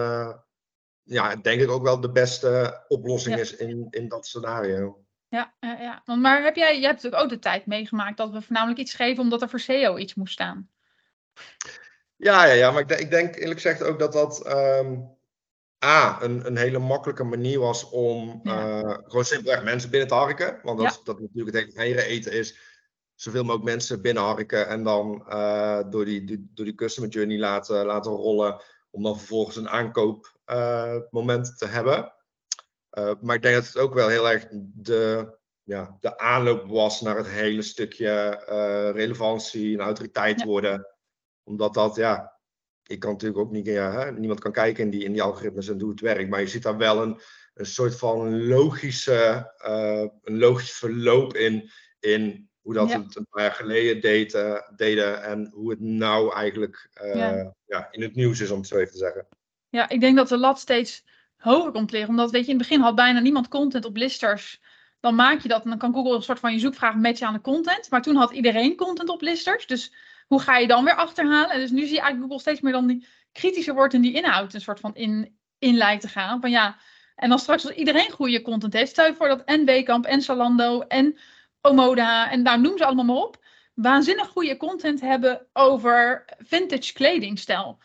[1.03, 3.41] ja, denk ik ook wel de beste oplossing ja.
[3.41, 5.05] is in, in dat scenario.
[5.27, 6.15] Ja, ja, ja.
[6.15, 9.23] Maar heb jij, jij hebt natuurlijk ook de tijd meegemaakt dat we voornamelijk iets schreven
[9.23, 10.69] omdat er voor SEO iets moest staan.
[12.15, 15.17] Ja, ja, ja maar ik, denk, ik denk eerlijk gezegd ook dat dat um,
[15.85, 18.81] A, een, een hele makkelijke manier was om ja.
[18.81, 20.59] uh, gewoon simpelweg mensen binnen te harken.
[20.63, 20.99] Want dat, ja.
[21.03, 22.70] dat natuurlijk het hele eten is
[23.21, 27.85] zoveel mogelijk mensen binnenharken en dan uh, door, die, die, door die customer journey laten,
[27.85, 28.61] laten rollen.
[28.89, 32.13] Om dan vervolgens een aankoopmoment uh, te hebben.
[32.97, 37.01] Uh, maar ik denk dat het ook wel heel erg de, ja, de aanloop was
[37.01, 38.43] naar het hele stukje
[38.95, 40.45] relevantie en autoriteit ja.
[40.45, 40.87] worden.
[41.43, 42.39] Omdat dat, ja,
[42.83, 45.67] ik kan natuurlijk ook niet, ja, hè, niemand kan kijken in die, in die algoritmes
[45.67, 46.29] en hoe het werkt.
[46.29, 47.21] Maar je ziet daar wel een,
[47.53, 49.51] een soort van logische,
[50.23, 53.01] een logisch verloop in, in hoe dat ja.
[53.01, 54.31] het een paar jaar geleden deed,
[54.75, 57.53] deden en hoe het nou eigenlijk ja.
[57.65, 57.87] ja.
[57.91, 59.27] in het nieuws is, om het zo even te zeggen.
[59.69, 61.03] Ja, ik denk dat de lat steeds
[61.37, 62.09] hoger komt liggen.
[62.09, 64.61] Omdat, weet je, in het begin had bijna niemand content op listers.
[64.99, 67.33] Dan maak je dat en dan kan Google een soort van je zoekvraag matchen aan
[67.33, 67.89] de content.
[67.89, 69.67] Maar toen had iedereen content op listers.
[69.67, 69.93] Dus
[70.27, 71.59] hoe ga je dan weer achterhalen?
[71.59, 74.53] Dus nu zie je eigenlijk Google steeds meer dan die kritischer wordt in die inhoud
[74.53, 76.41] een soort van in, in lijkt te gaan.
[76.41, 76.77] Van ja,
[77.15, 80.21] en dan straks als iedereen goede content heeft, stel je voor dat en Wekamp en
[80.21, 81.17] Salando en
[81.61, 83.43] Omoda en daar noem ze allemaal maar op,
[83.73, 87.79] waanzinnig goede content hebben over vintage kledingstijl.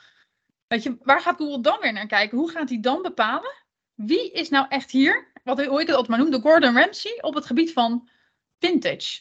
[0.66, 2.38] Weet je, waar gaat Google dan weer naar kijken?
[2.38, 3.54] Hoe gaat hij dan bepalen?
[3.94, 7.18] Wie is nou echt hier, wat hoe ik het altijd maar noem, de Gordon Ramsay
[7.20, 8.08] op het gebied van
[8.58, 9.20] vintage?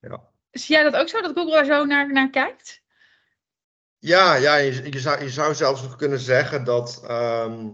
[0.00, 0.28] Ja.
[0.50, 2.82] Zie jij dat ook zo, dat Google daar zo naar, naar kijkt?
[3.98, 7.68] Ja, ja je, je, zou, je zou zelfs nog kunnen zeggen dat ehm,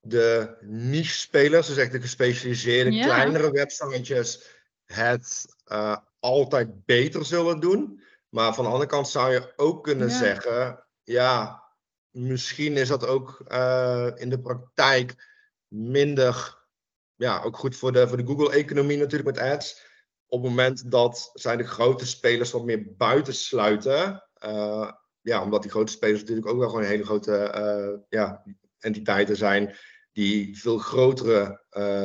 [0.00, 4.51] de niche-spelers, dus echt de gespecialiseerde kleinere websitejes,
[4.94, 8.02] het uh, altijd beter zullen doen.
[8.28, 11.62] Maar van de andere kant zou je ook kunnen zeggen, ja,
[12.10, 15.30] misschien is dat ook uh, in de praktijk
[15.68, 16.58] minder,
[17.14, 19.90] ja, ook goed voor de, voor de Google-economie natuurlijk met ads.
[20.26, 25.70] Op het moment dat zij de grote spelers wat meer buitensluiten, uh, ja, omdat die
[25.70, 28.44] grote spelers natuurlijk ook wel gewoon hele grote ja,
[28.78, 29.76] entiteiten zijn
[30.12, 31.62] die veel grotere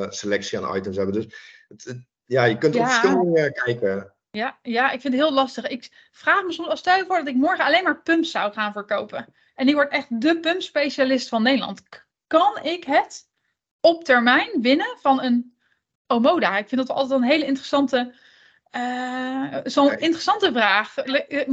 [0.09, 1.15] selectie aan items hebben.
[1.15, 1.35] Dus
[1.67, 4.11] het, ja, je kunt op verschillende kijken.
[4.31, 5.67] Ja, ja, ik vind het heel lastig.
[5.67, 8.71] Ik vraag me soms, stel je voor dat ik morgen alleen maar pumps zou gaan
[8.71, 9.33] verkopen.
[9.55, 11.81] En die wordt echt de pumpspecialist van Nederland.
[12.27, 13.27] Kan ik het
[13.79, 15.55] op termijn winnen van een
[16.07, 16.57] Omoda?
[16.57, 18.13] Ik vind dat altijd een hele interessante,
[18.71, 20.97] uh, zo'n interessante vraag.
[20.97, 21.47] Ik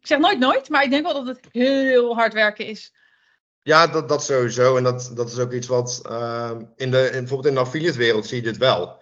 [0.00, 2.94] zeg nooit nooit, maar ik denk wel dat het heel hard werken is.
[3.62, 4.76] Ja, dat, dat sowieso.
[4.76, 7.98] En dat, dat is ook iets wat uh, in de, in, bijvoorbeeld in de affiliate
[7.98, 8.99] wereld zie je dit wel.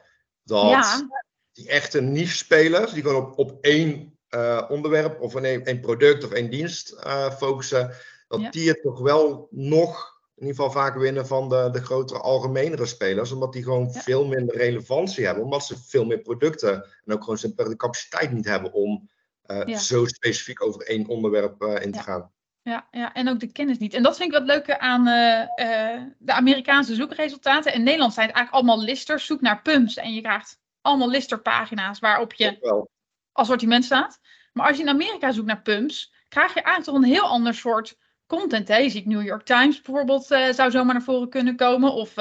[0.49, 1.09] Dat ja.
[1.53, 6.31] die echte niche-spelers, die gewoon op, op één uh, onderwerp of één, één product of
[6.31, 7.95] één dienst uh, focussen,
[8.29, 12.21] dat die het toch wel nog in ieder geval vaak winnen van de, de grotere,
[12.21, 13.33] algemenere spelers.
[13.33, 15.45] Omdat die gewoon veel minder relevantie hebben.
[15.45, 19.11] Omdat ze veel meer producten en ook gewoon de capaciteit niet hebben om
[19.47, 22.33] uh, zo specifiek over één onderwerp in te gaan.
[22.69, 23.95] Ja, ja, en ook de kennis niet.
[23.95, 27.73] En dat vind ik wat leuker aan uh, uh, de Amerikaanse zoekresultaten.
[27.73, 29.27] In Nederland zijn het eigenlijk allemaal listers.
[29.27, 32.89] Zoek naar pumps en je krijgt allemaal listerpagina's waarop je
[33.33, 34.21] assortiment staat.
[34.53, 37.55] Maar als je in Amerika zoekt naar pumps, krijg je eigenlijk toch een heel ander
[37.55, 38.69] soort content.
[38.69, 38.77] Hè?
[38.77, 41.93] Je ziet New York Times bijvoorbeeld, uh, zou zomaar naar voren kunnen komen.
[41.93, 42.15] Of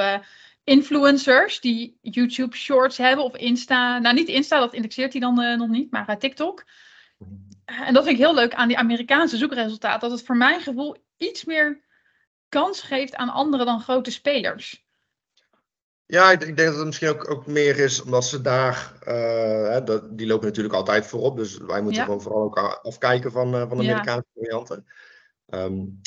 [0.64, 4.00] influencers die YouTube Shorts hebben of Insta.
[4.00, 6.64] Nou, niet Insta, dat indexeert hij dan nog niet, maar TikTok.
[7.68, 10.10] En dat vind ik heel leuk aan die Amerikaanse zoekresultaten.
[10.10, 11.82] Dat het voor mijn gevoel iets meer
[12.50, 14.86] kans geeft aan andere dan grote spelers.
[16.06, 20.18] Ja, ik, denk dat het misschien ook, ook meer is omdat ze daar, uh, dat,
[20.18, 21.38] die lopen natuurlijk altijd voorop.
[21.38, 24.86] Dus wij moeten gewoon vooral ook afkijken van, uh, van de Amerikaanse varianten.
[25.48, 26.02] Um,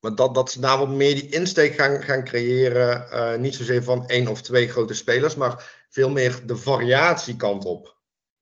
[0.00, 3.06] maar dat, dat ze daar wat meer die insteek gaan, gaan creëren.
[3.12, 7.95] Uh, niet zozeer van één of twee grote spelers, maar veel meer de variatiekant op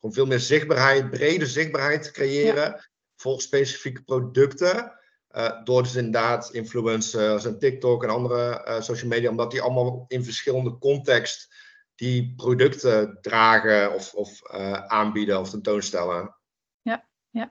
[0.05, 4.99] om veel meer zichtbaarheid, brede zichtbaarheid te creëren voor specifieke producten.
[5.31, 10.05] Uh, door dus inderdaad influencers en TikTok en andere uh, social media, omdat die allemaal
[10.09, 11.55] in verschillende context
[11.95, 16.37] die producten dragen of, of uh, aanbieden of tentoonstellen.
[16.83, 17.51] Ja, ja.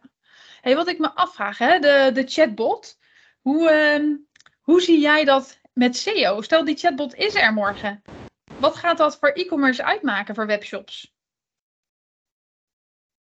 [0.61, 2.97] Hey, wat ik me afvraag, hè, de, de chatbot.
[3.41, 4.15] Hoe, ehm,
[4.61, 6.41] hoe zie jij dat met SEO?
[6.41, 8.01] Stel die chatbot is er morgen.
[8.59, 11.13] Wat gaat dat voor e-commerce uitmaken voor webshops?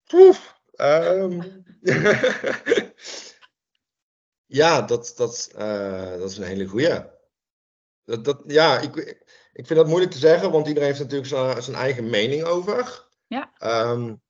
[0.07, 0.61] Poef.
[0.77, 1.65] Um,
[4.61, 7.05] ja, dat, dat, uh, dat is een hele goeie.
[8.05, 8.97] Dat, dat, ja, ik,
[9.53, 13.09] ik vind dat moeilijk te zeggen, want iedereen heeft natuurlijk zijn, zijn eigen mening over.
[13.27, 13.53] Ja.
[13.91, 14.23] Um,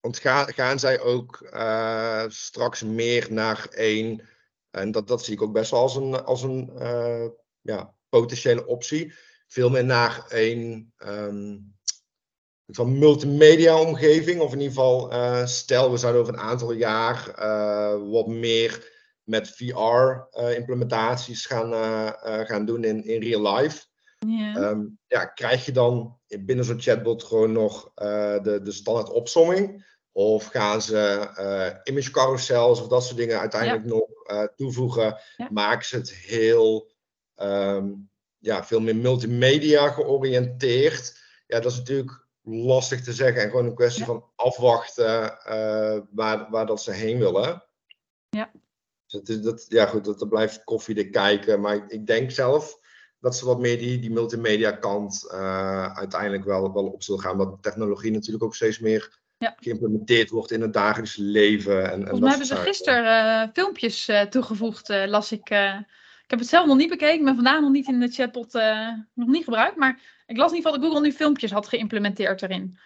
[0.00, 4.28] want ga, gaan zij ook uh, straks meer naar één,
[4.70, 7.28] en dat, dat zie ik ook best wel als een, als een uh,
[7.60, 9.14] ja, potentiële optie,
[9.46, 11.73] veel meer naar één um,
[12.66, 14.40] van multimedia omgeving.
[14.40, 18.92] Of in ieder geval, uh, stel we zouden over een aantal jaar uh, wat meer
[19.22, 21.72] met VR uh, implementaties gaan,
[22.46, 23.84] gaan doen in, in real life.
[24.18, 24.56] Yeah.
[24.56, 29.92] Um, ja, krijg je dan binnen zo'n chatbot gewoon nog de, de standaard opsomming?
[30.12, 34.08] Of gaan ze image carousels of dat soort dingen uiteindelijk nog
[34.56, 35.20] toevoegen?
[35.50, 36.92] Maken ze het heel,
[37.36, 41.22] um, ja, veel meer multimedia georiënteerd?
[41.46, 43.42] Ja, dat is natuurlijk lastig te zeggen.
[43.42, 47.64] En gewoon een kwestie van afwachten uh, waar, waar dat ze heen willen.
[48.28, 48.50] Ja.
[49.06, 51.60] Dus dat, dat, ja, goed, dat, dat blijft koffiedik kijken.
[51.60, 52.78] Maar ik, ik, denk zelf
[53.20, 57.38] dat ze wat meer die, die multimedia kant uh, uiteindelijk wel, wel op zullen gaan.
[57.38, 59.56] Dat technologie natuurlijk ook steeds meer ja.
[59.60, 61.90] geïmplementeerd wordt in het dagelijks leven.
[61.90, 65.50] En, Volgens mij hebben ze gisteren uh, filmpjes toegevoegd, las ik
[66.24, 67.18] Ik heb het zelf nog niet bekeken.
[67.18, 69.76] Ik ben vandaag nog niet in de chatbot uh, nog niet gebruikt.
[69.76, 72.78] Maar ik las in ieder geval dat Google nu filmpjes had geïmplementeerd erin.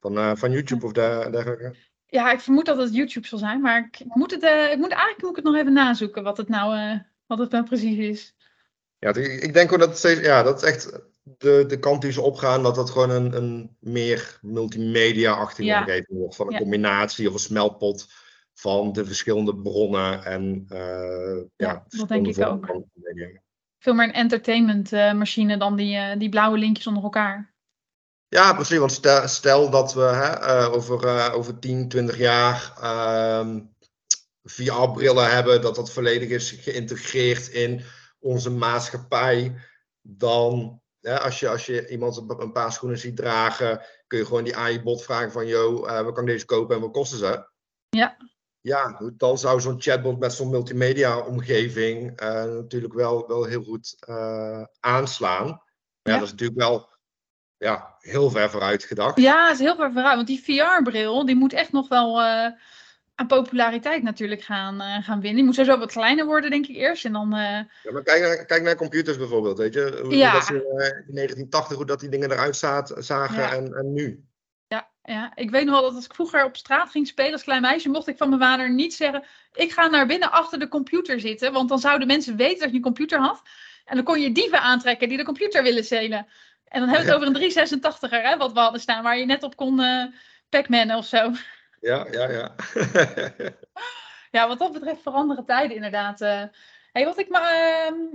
[0.00, 1.74] Van, uh, van YouTube of dergelijke?
[2.06, 3.60] Ja, ik vermoed dat het YouTube zal zijn.
[3.60, 6.22] Maar ik, ik moet, het, uh, ik moet eigenlijk moet ik het nog even nazoeken
[6.22, 8.34] wat het nou, wat het nou precies is.
[8.98, 12.12] Ja, ik denk ook dat het steeds, ja, dat is echt de, de kant die
[12.12, 15.78] ze opgaan, dat dat gewoon een, een meer multimedia-achtige ja.
[15.78, 16.36] omgeving wordt.
[16.36, 18.06] Van een combinatie of een smelpot
[18.58, 22.66] van de verschillende bronnen en uh, ja, ja dat denk ik ook.
[23.78, 27.54] Veel meer een entertainment uh, machine dan die, uh, die blauwe linkjes onder elkaar.
[28.28, 28.78] Ja, precies.
[28.78, 33.60] Want stel, stel dat we hè, over, over 10, 20 jaar ehm,
[34.42, 37.82] VR-brillen hebben, dat dat volledig is geïntegreerd in
[38.18, 39.54] onze maatschappij,
[40.00, 44.56] dan als, je, als je iemand een paar schoenen ziet dragen, kun je gewoon die
[44.56, 47.48] AI-bot vragen van, yo, uh, we kan deze kopen en wat kosten ze?
[47.88, 48.16] Ja.
[48.66, 54.62] Ja, dan zou zo'n chatbot met zo'n multimedia-omgeving uh, natuurlijk wel, wel heel goed uh,
[54.80, 55.46] aanslaan.
[55.46, 55.60] Maar
[56.02, 56.12] ja.
[56.12, 56.88] ja, dat is natuurlijk wel
[57.56, 59.20] ja, heel ver vooruit gedacht.
[59.20, 60.14] Ja, dat is heel ver vooruit.
[60.14, 62.20] Want die VR-bril, die moet echt nog wel
[63.16, 65.34] aan populariteit natuurlijk gaan, uh, gaan winnen.
[65.34, 67.04] Die moet sowieso wat kleiner worden, denk ik eerst.
[67.04, 67.40] En dan, uh...
[67.82, 70.00] Ja, maar kijk naar, kijk naar computers bijvoorbeeld, weet je.
[70.02, 70.32] Hoe, ja.
[70.32, 73.52] dat ze, uh, in 1980, hoe dat die dingen eruit zagen ja.
[73.52, 74.24] en, en nu.
[75.08, 77.62] Ja, ik weet nog wel dat als ik vroeger op straat ging spelen als klein
[77.62, 81.20] meisje, mocht ik van mijn vader niet zeggen, ik ga naar binnen achter de computer
[81.20, 83.42] zitten, want dan zouden mensen weten dat je een computer had.
[83.84, 86.26] En dan kon je dieven aantrekken die de computer willen stelen.
[86.64, 89.24] En dan hebben we het over een 386er, hè, wat we hadden staan, waar je
[89.24, 89.82] net op kon
[90.48, 91.32] Pac-Man of zo.
[91.80, 92.54] Ja, ja, ja.
[94.36, 96.20] ja, wat dat betreft veranderen tijden inderdaad.
[96.20, 96.42] Uh,
[96.92, 97.52] hey, wat, ik maar,
[97.92, 98.14] uh,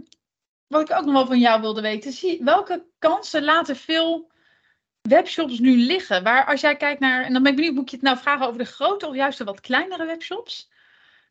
[0.68, 4.31] wat ik ook nog wel van jou wilde weten, zie, welke kansen laten veel
[5.02, 6.24] webshops nu liggen?
[6.24, 8.46] Waar als jij kijkt naar, en dan ben ik benieuwd, moet je het nou vragen
[8.46, 10.70] over de grote of juist de wat kleinere webshops?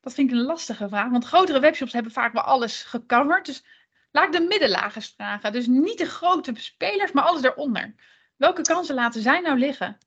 [0.00, 3.46] Dat vind ik een lastige vraag, want grotere webshops hebben vaak wel alles gecoverd.
[3.46, 3.64] Dus
[4.10, 5.52] laat ik de middenlagers vragen.
[5.52, 7.94] Dus niet de grote spelers, maar alles daaronder.
[8.36, 9.98] Welke kansen laten zij nou liggen?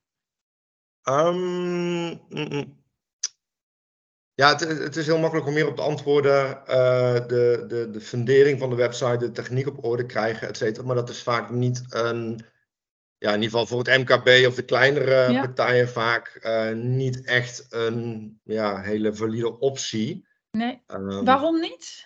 [1.03, 2.09] Um,
[4.33, 6.61] ja, het, het, is heel makkelijk om meer op te antwoorden.
[6.67, 10.85] Uh, de, de, de fundering van de website, de techniek op orde krijgen, et cetera.
[10.85, 12.45] Maar dat is vaak niet een,
[13.23, 17.65] ja, in ieder geval voor het MKB of de kleinere partijen vaak uh, niet echt
[17.69, 20.27] een ja, hele valide optie.
[20.51, 20.83] Nee.
[20.87, 22.05] Um, Waarom niet?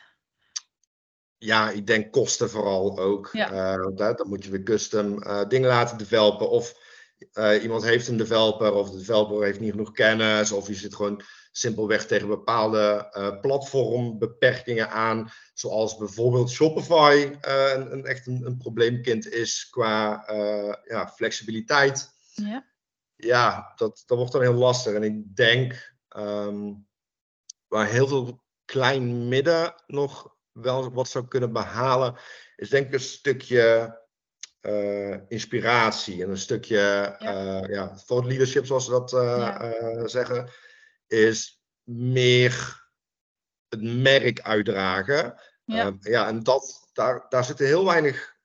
[1.37, 3.29] Ja, ik denk kosten vooral ook.
[3.31, 3.77] Ja.
[3.77, 6.73] Uh, dan moet je weer custom dingen laten developen of
[7.33, 10.95] uh, iemand heeft een developer of de developer heeft niet genoeg kennis of je zit
[10.95, 11.21] gewoon
[11.57, 18.57] simpelweg tegen bepaalde uh, platformbeperkingen aan, zoals bijvoorbeeld Shopify uh, een, een, echt een, een,
[18.57, 20.23] probleemkind is qua
[20.83, 22.09] ja, flexibiliteit.
[22.33, 22.65] Ja,
[23.15, 24.93] ja dat, dat wordt dan heel lastig.
[24.93, 26.87] En ik denk um,
[27.67, 32.15] waar heel veel klein midden nog wel wat zou kunnen behalen,
[32.55, 33.97] is denk ik een stukje
[34.61, 36.77] uh, inspiratie en een stukje
[37.19, 37.61] ja.
[37.61, 40.07] Uh, ja, thought leadership, zoals ze dat uh, ja.
[40.07, 40.49] zeggen,
[41.07, 42.85] is meer
[43.69, 45.41] het merk uitdragen.
[45.63, 48.35] Ja, ja en dat, daar, daar zitten heel weinig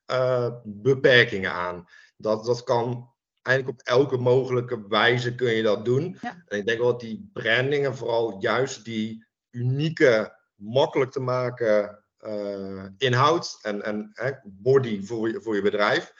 [0.65, 1.85] beperkingen aan.
[2.17, 6.19] Dat, dat kan eigenlijk op elke mogelijke wijze kun je dat doen.
[6.21, 6.43] Ja.
[6.47, 12.05] En ik denk wel dat die branding en vooral juist die unieke, makkelijk te maken
[12.21, 14.13] uh, inhoud en, en
[14.45, 16.13] body voor je, voor je bedrijf,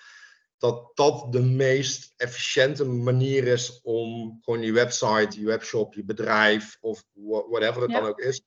[0.63, 6.79] dat dat de meest efficiënte manier is om gewoon je website, je webshop, je bedrijf
[6.81, 7.05] of
[7.49, 8.43] whatever het dan ook is,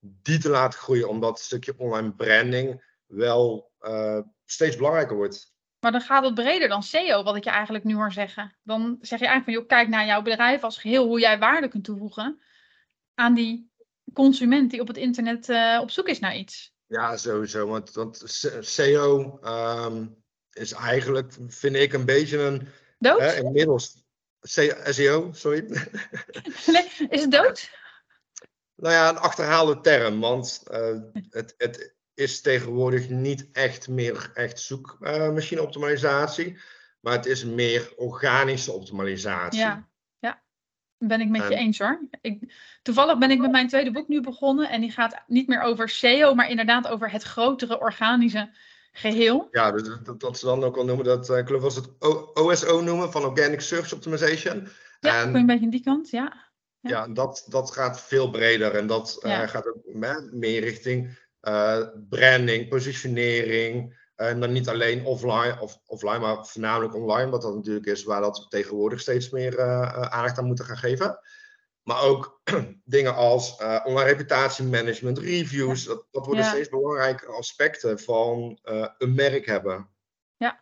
[0.00, 5.52] die te laten groeien, omdat het stukje online branding wel uh, steeds belangrijker wordt.
[5.80, 8.56] Maar dan gaat het breder dan SEO, wat ik je eigenlijk nu hoor zeggen.
[8.62, 11.68] Dan zeg je eigenlijk van, joh, kijk naar jouw bedrijf als geheel, hoe jij waarde
[11.68, 12.40] kunt toevoegen
[13.14, 13.70] aan die
[14.12, 16.72] consument die op het internet uh, op zoek is naar iets.
[16.86, 17.66] Ja, sowieso.
[17.66, 18.22] Want, want
[18.60, 20.26] SEO um,
[20.58, 22.68] is eigenlijk, vind ik, een beetje een.
[22.98, 23.20] Dood?
[23.20, 24.06] Hè, inmiddels.
[24.40, 25.64] SEO, sorry.
[27.08, 27.70] Is het dood?
[28.74, 30.20] Nou ja, een achterhaalde term.
[30.20, 36.52] Want uh, het, het is tegenwoordig niet echt meer echt zoekmachine-optimalisatie.
[36.52, 36.60] Uh,
[37.00, 39.58] maar het is meer organische optimalisatie.
[39.58, 39.88] Ja
[40.98, 42.08] ben ik met je eens hoor.
[42.20, 44.68] Ik, toevallig ben ik met mijn tweede boek nu begonnen.
[44.68, 48.50] En die gaat niet meer over SEO, maar inderdaad over het grotere organische
[48.92, 49.48] geheel.
[49.50, 51.88] Ja, dat, dat, ze dan ook al noemen, dat, uh, ik geloof was het
[52.34, 54.68] OSO noemen, van Organic Search Optimization.
[55.00, 56.46] Ja, en, een beetje aan die kant, ja.
[56.80, 59.94] Ja, ja dat, dat gaat veel breder en dat uh, gaat ook
[60.32, 67.30] meer richting uh, branding, positionering, en dan niet alleen offline, of, offline, maar voornamelijk online,
[67.30, 70.76] wat dat natuurlijk is waar dat we tegenwoordig steeds meer uh, aandacht aan moeten gaan
[70.76, 71.18] geven.
[71.88, 72.40] Maar ook
[72.84, 75.84] dingen als uh, online reputatiemanagement, reviews.
[75.84, 79.88] Dat, dat worden steeds belangrijkere aspecten van uh, een merk hebben.
[80.36, 80.60] Ja,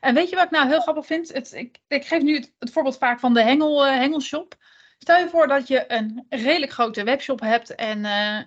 [0.00, 1.32] en weet je wat ik nou heel grappig vind?
[1.32, 4.54] Het, ik, ik geef nu het, het, voorbeeld vaak van de hengel, uh, hengelshop.
[4.98, 8.00] Stel je voor dat je een redelijk grote webshop hebt en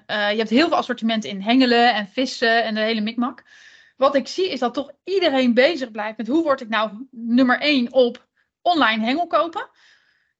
[0.08, 3.44] je hebt heel veel assortiment in hengelen en vissen en de hele mikmak.
[3.98, 7.60] Wat ik zie is dat toch iedereen bezig blijft met hoe word ik nou nummer
[7.60, 8.28] één op
[8.62, 9.70] online hengel kopen.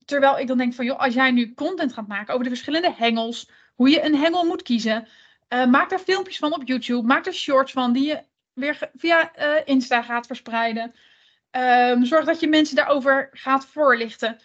[0.06, 2.94] Terwijl ik dan denk van, joh, als jij nu content gaat maken over de verschillende
[2.98, 5.08] hengels, hoe je een hengel moet kiezen,
[5.50, 9.32] uh, maak daar filmpjes van op YouTube, maak er shorts van die je weer via
[9.40, 10.94] uh, Insta gaat verspreiden.
[11.52, 14.40] Um, zorg dat je mensen daarover gaat voorlichten.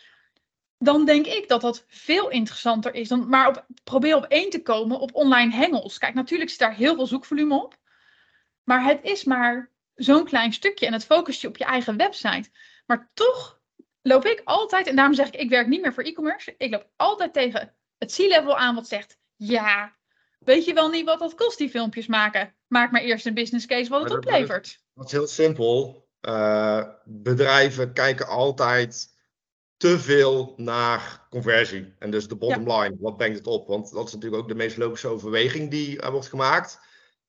[0.78, 3.08] Dan denk ik dat dat veel interessanter is.
[3.08, 5.98] Dan maar probeer op één te komen op online hengels.
[5.98, 7.76] Kijk, natuurlijk zit daar heel veel zoekvolume op.
[8.64, 12.50] Maar het is maar zo'n klein stukje en het focust je op je eigen website.
[12.86, 13.59] Maar toch
[14.02, 16.54] loop ik altijd, en daarom zeg ik, ik werk niet meer voor e-commerce.
[16.58, 19.96] Ik loop altijd tegen het C-level aan wat zegt, ja,
[20.38, 22.54] weet je wel niet wat dat kost, die filmpjes maken.
[22.66, 24.82] Maak maar eerst een business case wat het oplevert.
[24.94, 26.08] Dat is heel simpel.
[26.28, 29.18] Uh, bedrijven kijken altijd
[29.76, 31.94] te veel naar conversie.
[31.98, 33.68] En dus de bottom line, wat brengt het op?
[33.68, 36.80] Want dat is natuurlijk ook de meest logische overweging die er wordt gemaakt.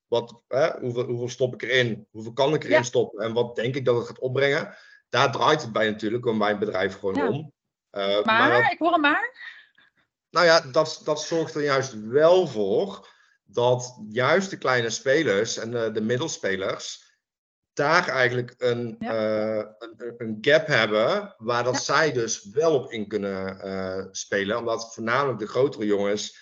[0.08, 0.42] Wat,
[0.80, 2.06] hoeveel, hoeveel, stop ik erin?
[2.10, 3.24] Hoeveel kan ik erin stoppen?
[3.24, 4.74] En wat denk ik dat het gaat opbrengen?
[5.12, 7.52] Daar draait het bij natuurlijk, om mijn bedrijf gewoon om.
[7.92, 9.30] Uh, maar, ik hoor hem maar.
[10.30, 13.08] Nou ja, dat, dat zorgt er juist wel voor
[13.42, 17.10] dat juist de kleine spelers en de, de middelspelers
[17.72, 23.08] daar eigenlijk een, uh, een, een, gap hebben waar dat zij dus wel op in
[23.08, 24.58] kunnen uh, spelen.
[24.58, 26.38] Omdat voornamelijk de grotere jongens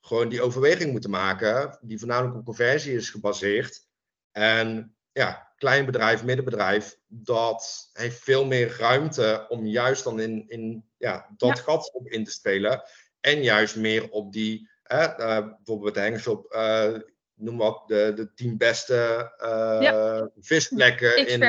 [0.00, 3.86] gewoon die overweging moeten maken, die voornamelijk op conversie is gebaseerd.
[4.30, 10.84] En ja, klein bedrijf, middenbedrijf, dat heeft veel meer ruimte om juist dan in, in
[10.96, 12.82] ja, dat gat op in te spelen.
[13.20, 16.98] En juist meer op die, uh, bijvoorbeeld de hengshop, uh,
[17.34, 21.26] noem wat, de, de tien beste uh, visplekken.
[21.26, 21.40] in,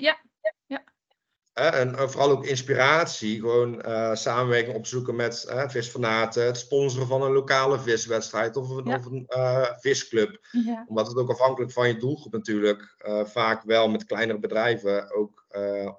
[0.00, 0.20] ja.
[1.52, 7.32] En vooral ook inspiratie, gewoon uh, samenwerking opzoeken met uh, visfanaten, het sponsoren van een
[7.32, 10.46] lokale viswedstrijd of een, of een uh, visclub.
[10.50, 10.84] Ja.
[10.88, 15.46] Omdat het ook afhankelijk van je doelgroep natuurlijk vaak wel met kleinere bedrijven ook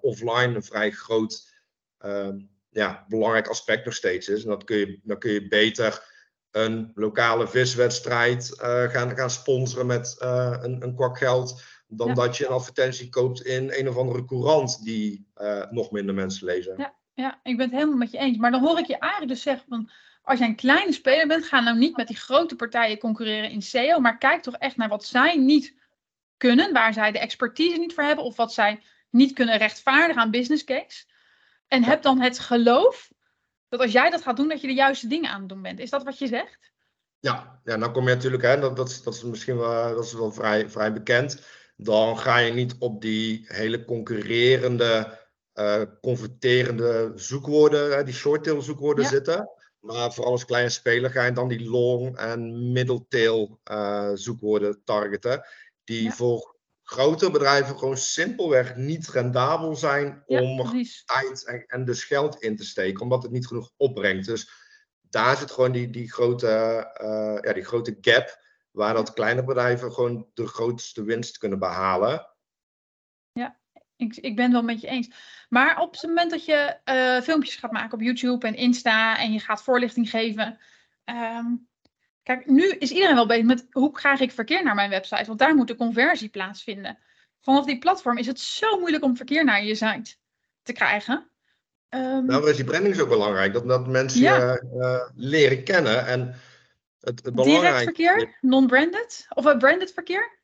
[0.02, 1.54] offline een vrij groot
[1.98, 4.44] ehm, ja, belangrijk aspect nog steeds is.
[4.44, 6.10] En dat kun je, dan kun je beter
[6.52, 8.54] een lokale viswedstrijd
[8.90, 13.71] gaan, gaan sponsoren met een, een kwak geld dan dat je een advertentie koopt in
[13.73, 16.73] een of andere courant die uh, nog minder mensen lezen.
[16.77, 18.38] Ja, ja, ik ben het helemaal met je eens.
[18.38, 19.89] Maar dan hoor ik je eigenlijk dus zeggen van,
[20.21, 23.62] als jij een kleine speler bent, ga nou niet met die grote partijen concurreren in
[23.62, 25.75] SEO, maar kijk toch echt naar wat zij niet
[26.38, 30.32] kunnen, waar zij de expertise niet voor hebben, of wat zij niet kunnen rechtvaardigen aan
[30.32, 31.06] business case.
[31.67, 33.12] En heb dan het geloof
[33.69, 35.80] dat als jij dat gaat doen, dat je de juiste dingen aan het doen bent.
[35.80, 36.71] Is dat wat je zegt?
[37.19, 40.13] Ja, ja dan kom je natuurlijk, hè, dat, dat, dat is misschien wel, dat is
[40.13, 41.45] wel vrij, vrij bekend
[41.84, 45.20] dan ga je niet op die hele concurrerende,
[45.54, 49.50] uh, converterende zoekwoorden, die short-tail zoekwoorden zitten.
[49.80, 55.46] Maar voor als kleine speler ga je dan die long- en middle-tail uh, zoekwoorden targeten.
[55.84, 60.72] Die voor grotere bedrijven gewoon simpelweg niet rendabel zijn om
[61.06, 64.26] tijd en, en, dus geld in te steken, omdat het niet genoeg opbrengt.
[64.26, 64.52] Dus
[65.02, 66.48] daar zit gewoon die, die, grote,
[67.02, 68.39] uh, ja, die grote gap
[68.71, 72.27] waar dat kleine bedrijven gewoon de grootste winst kunnen behalen.
[73.31, 73.60] Ja,
[73.95, 75.12] ik, ik ben het wel met je eens.
[75.49, 79.34] Maar op het moment dat je uh, filmpjes gaat maken op YouTube en Insta en
[79.34, 80.60] je gaat voorlichting geven.
[81.05, 81.67] Um,
[82.23, 85.25] kijk, nu is iedereen wel bezig met hoe krijg ik verkeer naar mijn website?
[85.25, 86.97] Want daar moet de conversie plaatsvinden.
[87.39, 90.15] Vanaf die platform is het zo moeilijk om verkeer naar je site
[90.63, 91.29] te krijgen.
[91.89, 93.53] Um, nou, is die branding is ook belangrijk.
[93.53, 96.05] Dat, dat mensen je uh, leren kennen.
[96.05, 96.36] En
[97.02, 99.26] het, het Direct verkeer, non-branded?
[99.30, 100.40] Of een branded verkeer?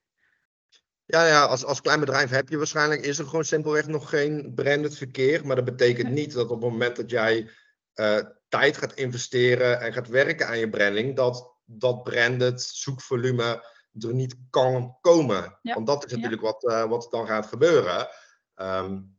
[1.06, 4.52] Ja, ja als, als klein bedrijf heb je waarschijnlijk, is er gewoon simpelweg nog geen
[4.56, 5.46] branded verkeer.
[5.46, 7.50] Maar dat betekent niet dat op het moment dat jij
[7.96, 13.66] uh, tijd gaat investeren en gaat werken aan je branding, dat dat branded zoekvolume
[14.00, 15.60] er niet kan komen.
[15.62, 18.08] Want dat is natuurlijk wat, uh, wat dan gaat gebeuren.
[18.56, 19.18] Um,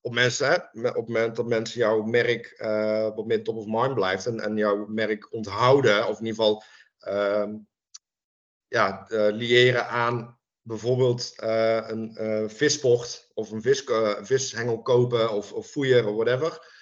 [0.00, 3.64] op, mensen, hè, op het moment dat mensen jouw merk uh, wat meer top of
[3.66, 6.62] mind blijft en, en jouw merk onthouden, of in ieder geval
[8.68, 13.84] ja, uh, liëren aan bijvoorbeeld uh, een uh, visport of een vis,
[14.20, 16.76] vishengel kopen of, of foeier of whatever.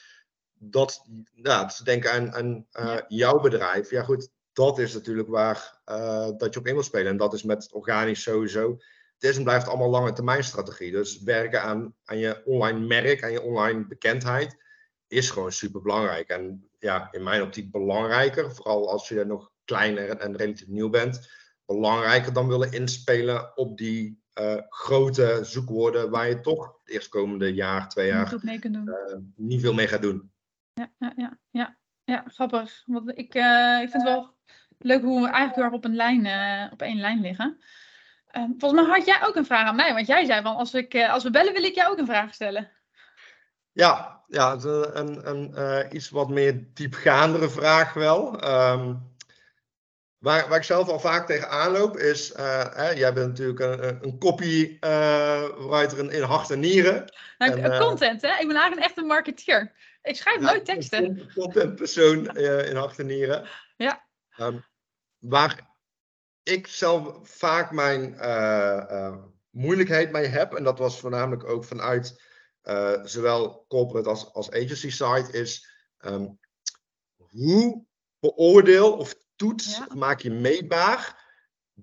[0.59, 1.05] Dat,
[1.35, 3.05] ja, ze denken aan, aan ja.
[3.09, 3.91] jouw bedrijf.
[3.91, 5.81] Ja goed, dat is natuurlijk waar
[6.37, 7.07] dat je op in wil spelen.
[7.07, 8.77] En dat is met organisch sowieso.
[9.19, 10.93] Het is en blijft allemaal lange termijn strategie.
[10.93, 14.57] Dus werken aan, aan je online merk, aan je online bekendheid.
[15.07, 16.29] is gewoon super belangrijk.
[16.29, 21.31] En ja, in mijn optiek belangrijker, vooral als je nog kleiner en relatief nieuw bent,
[21.67, 27.89] belangrijker dan willen inspelen op die uh, grote zoekwoorden waar je toch het eerstkomende jaar,
[27.89, 30.31] twee jaar uh, niet veel mee gaat doen.
[30.73, 31.77] Ja, ja, ja, ja.
[32.05, 32.83] ja grappig.
[32.87, 34.35] Want ik, uh, ik vind het wel
[34.79, 37.59] leuk hoe we eigenlijk weer op, een lijn, op één lijn liggen.
[38.27, 40.75] Ehm, volgens mij had jij ook een vraag aan mij, want jij zei van als,
[40.75, 42.71] ik, als we bellen wil ik jou ook een vraag stellen.
[43.73, 48.45] Ja, ja een, een, een iets wat meer diepgaandere vraag wel.
[48.45, 49.16] Um,
[50.19, 54.05] Waar, waar ik zelf al vaak tegen aanloop is, uh, hè, jij bent natuurlijk een,
[54.05, 57.13] een copywriter in, in hart en nieren.
[57.39, 58.29] Nou, en, uh, content, hè?
[58.29, 59.73] Ik ben eigenlijk echt een marketeer.
[60.03, 61.05] Ik schrijf nooit teksten.
[61.05, 63.49] Een contentpersoon uh, in hart en nieren.
[63.77, 64.07] Ja.
[64.39, 64.65] Um,
[65.19, 65.75] waar
[66.43, 68.19] ik zelf vaak mijn
[69.51, 72.23] moeilijkheid mee heb, en dat was voornamelijk ook vanuit
[73.05, 76.39] zowel corporate als, als agency side, is um,
[77.17, 77.85] hoe
[78.19, 81.25] beoordeel of toets, maak je meetbaar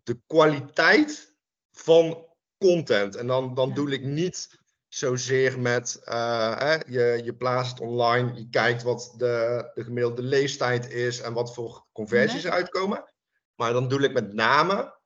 [0.04, 1.36] de kwaliteit
[1.72, 2.28] van
[2.58, 3.16] content.
[3.16, 8.50] En dan, dan doe ik niet zozeer met uh, hè, je, je plaatst online, je
[8.50, 13.12] kijkt wat de, de gemiddelde leestijd is en wat voor conversies eruit komen.
[13.56, 15.00] Maar dan doe ik met name,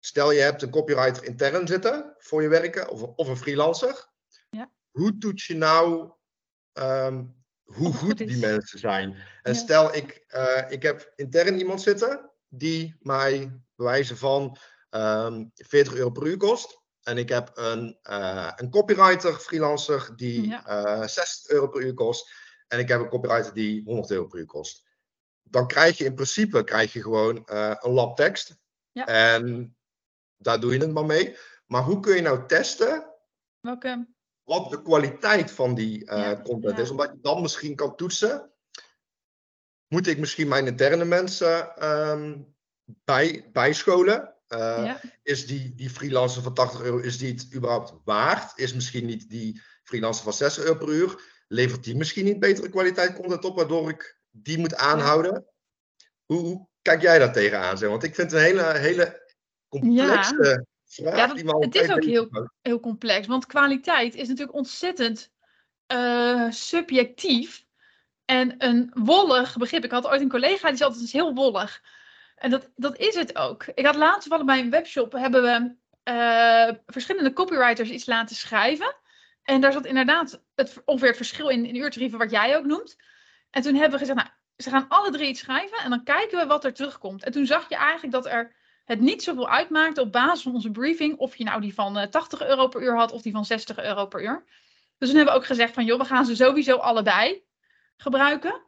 [0.00, 4.08] stel je hebt een copywriter intern zitten voor je werken of, of een freelancer.
[4.50, 4.70] Ja.
[4.90, 6.12] Hoe toets je nou
[6.72, 7.37] um,
[7.74, 9.16] hoe goed die mensen zijn.
[9.42, 15.44] En stel, ik, uh, ik heb intern iemand zitten die mij bewijzen van um, ehm,
[15.54, 16.80] 40 euro per uur kost.
[17.02, 21.00] En ik heb een, uh, een copywriter, freelancer, die ja.
[21.00, 22.32] uh, 60 euro per uur kost.
[22.68, 24.86] En ik heb een copywriter die 100 euro per uur kost.
[25.42, 28.56] Dan krijg je in principe krijg je gewoon een lab tekst.
[28.92, 29.06] Ja.
[29.06, 29.76] En
[30.36, 31.36] daar doe je het maar mee.
[31.66, 33.14] Maar hoe kun je nou testen?
[33.60, 34.06] Welke
[34.48, 36.90] wat de kwaliteit van die uh, content is.
[36.90, 38.50] Omdat je dan misschien kan toetsen.
[39.88, 44.34] Moet ik misschien mijn interne mensen um, bij, bijscholen?
[44.48, 45.00] Uh, ja.
[45.22, 48.58] Is die, die freelancer van 80 euro, is die het überhaupt waard?
[48.58, 51.22] Is misschien niet die freelancer van 60 euro per uur?
[51.48, 55.46] Levert die misschien niet betere kwaliteit content op, waardoor ik die moet aanhouden?
[56.24, 57.78] Hoe, hoe, kijk jij daar tegenaan?
[57.78, 57.88] Zeg?
[57.88, 59.32] Want ik vind het een hele, hele
[59.68, 63.26] complexe ja, het is ook heel, heel complex.
[63.26, 65.32] Want kwaliteit is natuurlijk ontzettend
[65.92, 67.66] uh, subjectief.
[68.24, 69.84] En een wollig begrip.
[69.84, 71.82] Ik had ooit een collega die zei altijd, is heel wollig.
[72.36, 73.66] En dat, dat is het ook.
[73.74, 75.76] Ik had laatst vallen bij een webshop, hebben we
[76.12, 78.96] uh, verschillende copywriters iets laten schrijven.
[79.42, 82.96] En daar zat inderdaad het, ongeveer het verschil in, in uurtarieven wat jij ook noemt.
[83.50, 86.38] En toen hebben we gezegd, nou, ze gaan alle drie iets schrijven en dan kijken
[86.38, 87.24] we wat er terugkomt.
[87.24, 88.56] En toen zag je eigenlijk dat er
[88.88, 92.40] het niet zoveel uitmaakte op basis van onze briefing of je nou die van 80
[92.40, 94.44] eh, euro per uur had of die van 60 euro per uur.
[94.98, 97.44] Dus toen hebben we ook gezegd van joh, we gaan ze sowieso allebei
[97.96, 98.62] gebruiken.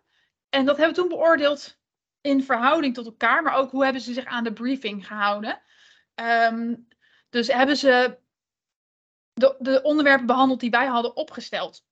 [0.48, 1.78] En dat hebben we toen beoordeeld
[2.20, 5.62] in verhouding tot elkaar, maar ook hoe hebben ze zich aan de briefing gehouden.
[6.14, 6.88] Um,
[7.30, 8.18] dus hebben ze
[9.32, 11.84] de, de, onderwerpen behandeld die wij hadden opgesteld.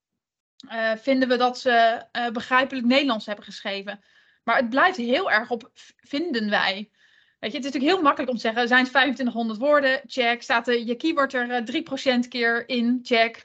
[0.71, 4.05] Uh, vinden we dat ze uh, begrijpelijk Nederlands hebben geschreven.
[4.45, 6.91] Maar het blijft heel erg op vinden wij.
[7.39, 10.01] Weet je, het is natuurlijk heel makkelijk om te zeggen, zijn het 2500 woorden?
[10.07, 10.43] Check.
[10.43, 11.65] Staat de, je keyword er 3%
[12.05, 13.01] eh, keer in?
[13.03, 13.45] Check.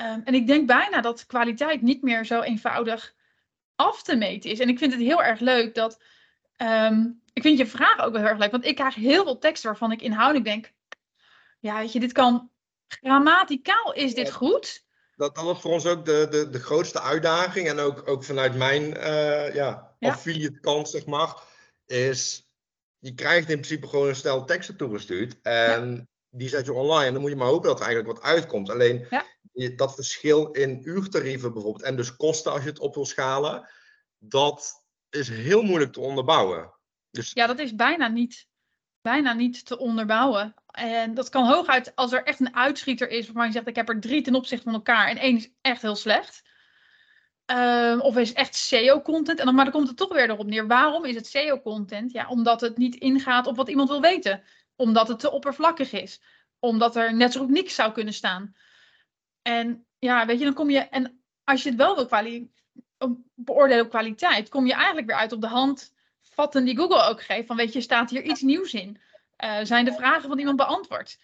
[0.00, 3.14] Um, en ik denk bijna dat kwaliteit niet meer zo eenvoudig
[3.76, 4.58] af te meten is.
[4.58, 6.00] En ik vind het heel erg leuk dat.
[6.56, 9.38] Um, ik vind je vraag ook wel heel erg leuk, want ik krijg heel veel
[9.38, 10.72] teksten waarvan ik inhoudelijk denk.
[11.58, 12.50] Ja, weet je, dit kan.
[12.88, 14.84] Grammaticaal is dit goed.
[15.16, 17.68] Dat, dat was voor ons ook de, de, de grootste uitdaging.
[17.68, 20.10] En ook, ook vanuit mijn uh, ja, ja.
[20.10, 21.34] affiliate kant, zeg maar.
[21.86, 22.49] Is
[23.00, 25.40] je krijgt in principe gewoon een stel teksten toegestuurd.
[25.42, 27.06] En die zet je online.
[27.06, 28.70] En dan moet je maar hopen dat er eigenlijk wat uitkomt.
[28.70, 29.08] Alleen
[29.76, 31.84] dat verschil in uurtarieven bijvoorbeeld.
[31.84, 33.68] En dus kosten als je het op wil schalen.
[34.18, 36.74] Dat is heel moeilijk te onderbouwen.
[37.10, 37.30] Dus...
[37.32, 38.46] Ja, dat is bijna niet,
[39.00, 40.54] bijna niet te onderbouwen.
[40.66, 43.26] En dat kan hooguit als er echt een uitschieter is.
[43.26, 45.08] Waarvan je zegt ik heb er drie ten opzichte van elkaar.
[45.08, 46.42] En één is echt heel slecht.
[47.52, 49.38] Um, of is echt SEO-content?
[49.38, 50.66] En dan, maar dan komt het toch weer erop neer.
[50.66, 52.12] Waarom is het SEO-content?
[52.12, 54.42] Ja, omdat het niet ingaat op wat iemand wil weten.
[54.76, 56.20] Omdat het te oppervlakkig is.
[56.58, 58.54] Omdat er net zo goed niks zou kunnen staan.
[59.42, 60.78] En ja, weet je, dan kom je.
[60.78, 62.48] En als je het wel wil
[63.34, 67.46] beoordelen op kwaliteit, kom je eigenlijk weer uit op de handvatten die Google ook geeft.
[67.46, 69.00] Van weet je, staat hier iets nieuws in?
[69.44, 71.18] Uh, zijn de vragen van iemand beantwoord?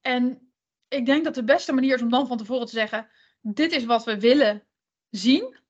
[0.00, 0.52] En
[0.88, 3.08] ik denk dat de beste manier is om dan van tevoren te zeggen:
[3.40, 4.62] dit is wat we willen
[5.10, 5.60] zien.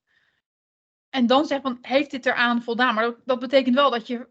[1.13, 2.95] En dan zeg van, heeft dit eraan voldaan?
[2.95, 4.29] Maar dat, dat, betekent wel dat je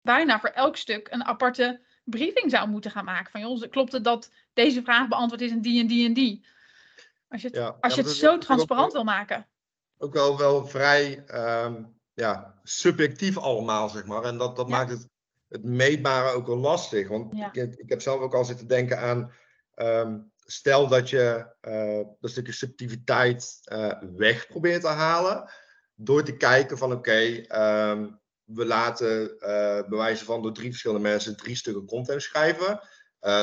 [0.00, 3.30] bijna voor elk stuk een aparte briefing zou moeten gaan maken.
[3.30, 6.46] Van jongens, klopt het dat deze vraag beantwoord is en die en die en die?
[7.28, 9.46] Als je het, als je het zo transparant wil maken.
[9.98, 14.22] ook wel, wel vrij ehm, ja, subjectief allemaal, zeg maar.
[14.22, 15.08] En dat, dat maakt het,
[15.48, 17.08] het meetbare ook wel lastig.
[17.08, 19.32] Want ik, ik, heb zelf ook al zitten denken aan,
[19.74, 25.50] ehm, stel dat je uh, dat stukje subjectiviteit uh, weg probeert te halen,
[25.94, 28.10] door te kijken van oké, ehm,
[28.44, 32.80] we laten uh, bewijzen van door drie verschillende mensen drie stukken content schrijven.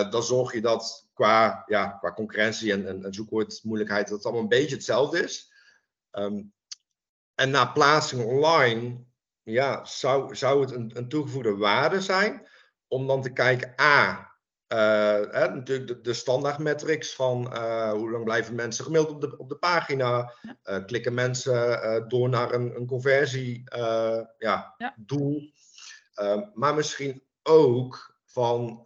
[0.09, 4.43] dan zorg je dat qua, ja, qua concurrentie en, en, en zoekwoordmoeilijkheid dat het allemaal
[4.43, 5.51] een beetje hetzelfde is.
[6.11, 6.53] Um,
[7.35, 9.03] en na plaatsing online,
[9.43, 12.47] ja, zou, zou het een, een toegevoegde waarde zijn
[12.87, 14.30] om dan te kijken, A,
[14.75, 19.37] hè, natuurlijk de, de standaard metrics van uh, hoe lang blijven mensen gemaild op de,
[19.37, 23.63] op de pagina, uh, klikken mensen door naar een, een conversie
[24.37, 24.95] ja, ja.
[24.97, 25.51] doel,
[26.13, 28.83] ehm, maar misschien ook van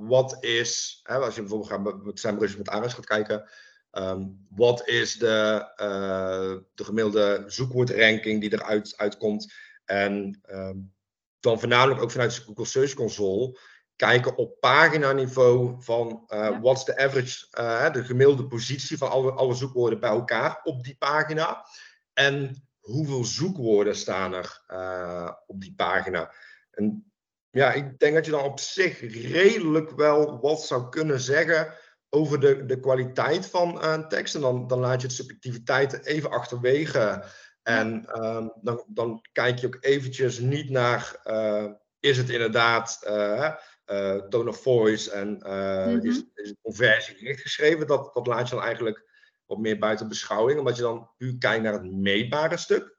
[0.00, 3.48] wat is, hè, als je bijvoorbeeld gaat met SEMrush met Ares gaat kijken,
[3.92, 9.52] Um, wat is de, uh, de gemiddelde zoekwoordranking die eruit uitkomt?
[9.84, 10.94] En um,
[11.40, 13.58] dan voornamelijk ook vanuit Google Search Console
[13.98, 16.60] kijken op paginaniveau van uh, ja.
[16.60, 20.84] wat is de average, uh, de gemiddelde positie van alle, alle zoekwoorden bij elkaar op
[20.84, 21.66] die pagina.
[22.12, 24.62] En hoeveel zoekwoorden staan er
[25.46, 26.32] op die pagina.
[26.70, 27.12] En
[27.50, 29.00] ja, ik denk dat je dan op zich
[29.32, 31.74] redelijk wel wat zou kunnen zeggen
[32.08, 34.34] over de, de kwaliteit van een tekst.
[34.34, 37.24] En dan, dan laat je het subjectiviteit even achterwege.
[37.62, 41.20] En um, dan, dan kijk je ook eventjes niet naar,
[42.00, 43.54] is het inderdaad uh,
[44.28, 46.00] tone of voice en mm -hmm.
[46.00, 47.86] is, is het conversiegericht geschreven?
[47.86, 49.06] Dat, dat laat je dan eigenlijk
[49.46, 52.96] wat meer buiten beschouwing, omdat je dan puur kijkt naar het meetbare stuk.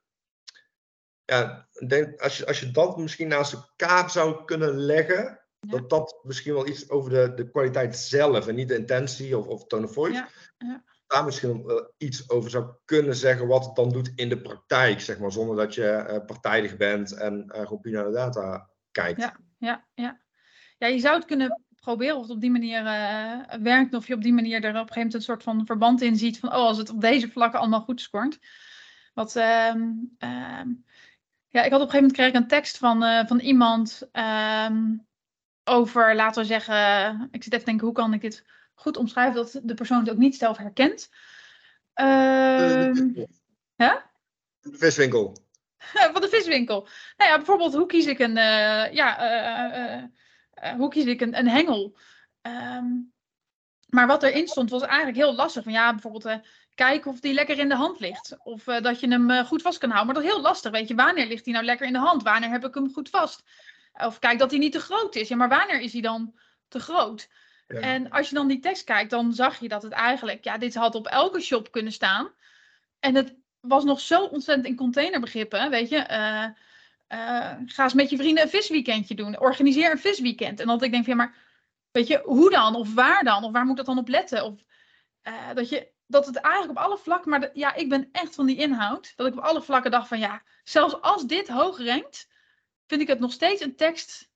[1.24, 6.20] Ja, denk, als, je, als je dat misschien naast elkaar zou kunnen leggen, dat dat
[6.22, 9.86] misschien wel iets over de, de kwaliteit zelf en niet de intentie of, of tone
[9.86, 10.14] of voice.
[10.14, 10.28] Ja.
[10.58, 10.84] Ja.
[11.06, 15.00] Daar misschien wel iets over zou kunnen zeggen wat het dan doet in de praktijk,
[15.00, 18.70] zeg maar, zonder dat je uh, partijdig bent en uh, gewoon puur naar de data
[18.90, 19.20] kijkt.
[19.20, 20.20] Ja, ja, ja.
[20.80, 24.14] Ja, je zou het kunnen proberen of het op die manier uh, werkt, of je
[24.14, 26.48] op die manier er op een gegeven moment een soort van verband in ziet van,
[26.48, 28.38] oh, als het op deze vlakken allemaal goed scoort.
[29.14, 30.84] Wat, um, um,
[31.48, 34.08] ja, ik had op een gegeven moment kreeg ik een tekst van, van iemand.
[34.12, 35.08] Um,
[35.64, 39.34] over, laten we zeggen, ik zit even te denken, hoe kan ik dit goed omschrijven
[39.34, 41.08] dat de persoon het ook niet zelf herkent?
[41.94, 42.92] Uh,
[43.76, 43.96] huh?
[44.60, 45.36] De viswinkel.
[46.12, 46.88] Van de viswinkel.
[47.16, 48.34] Nou ja, bijvoorbeeld, hoe kies ik een,
[48.92, 50.10] ja,
[50.62, 51.96] uh, hoe kies ik een, een hengel?
[52.42, 53.12] Um,
[53.88, 55.62] maar wat erin stond was eigenlijk heel lastig.
[55.62, 56.40] Van ja, bijvoorbeeld
[56.74, 58.36] kijken of die lekker in de hand ligt.
[58.42, 60.14] Of dat je hem goed vast kan houden.
[60.14, 60.70] Maar dat is heel lastig.
[60.70, 62.22] Weet je, wanneer ligt hij nou lekker in de hand?
[62.22, 63.42] Wanneer heb ik hem goed vast?
[63.92, 65.28] Of kijk dat hij niet te groot is.
[65.28, 66.38] Ja, maar wanneer is hij dan
[66.68, 67.28] te groot?
[67.66, 70.74] En als je dan die tekst kijkt, dan zag je dat het eigenlijk, ja, dit
[70.74, 72.30] had op elke shop kunnen staan.
[73.00, 75.96] En het was nog zo ontzettend in containerbegrippen, weet je.
[77.12, 79.40] Uh, ga eens met je vrienden een visweekendje doen.
[79.40, 80.60] Organiseer een visweekend.
[80.60, 81.34] En dat ik denk van, ja, maar
[81.90, 82.74] weet je, hoe dan?
[82.74, 83.44] Of waar dan?
[83.44, 84.44] Of waar moet dat dan op letten?
[84.44, 84.64] Of
[85.22, 88.34] uh, dat, je, dat het eigenlijk op alle vlakken, maar de, ja, ik ben echt
[88.34, 89.12] van die inhoud.
[89.16, 92.28] Dat ik op alle vlakken dacht van, ja, zelfs als dit hoog rankt,
[92.86, 94.28] vind ik het nog steeds een tekst.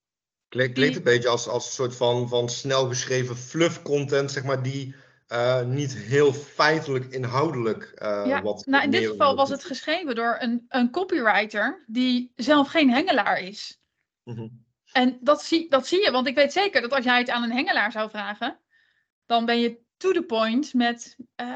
[0.49, 4.45] Klinkt, klinkt een beetje als, als een soort van, van snel geschreven fluff content, zeg
[4.45, 4.95] maar, die
[5.35, 8.67] uh, niet heel feitelijk inhoudelijk uh, ja, wat.
[8.67, 13.41] Nou, in dit geval was het geschreven door een, een copywriter die zelf geen hengelaar
[13.41, 13.81] is.
[14.25, 14.65] Mm -hmm.
[14.93, 17.43] En dat zie, dat zie je, want ik weet zeker dat als jij het aan
[17.43, 18.61] een hengelaar zou vragen,
[19.27, 21.17] dan ben je to the point met.
[21.41, 21.47] Uh,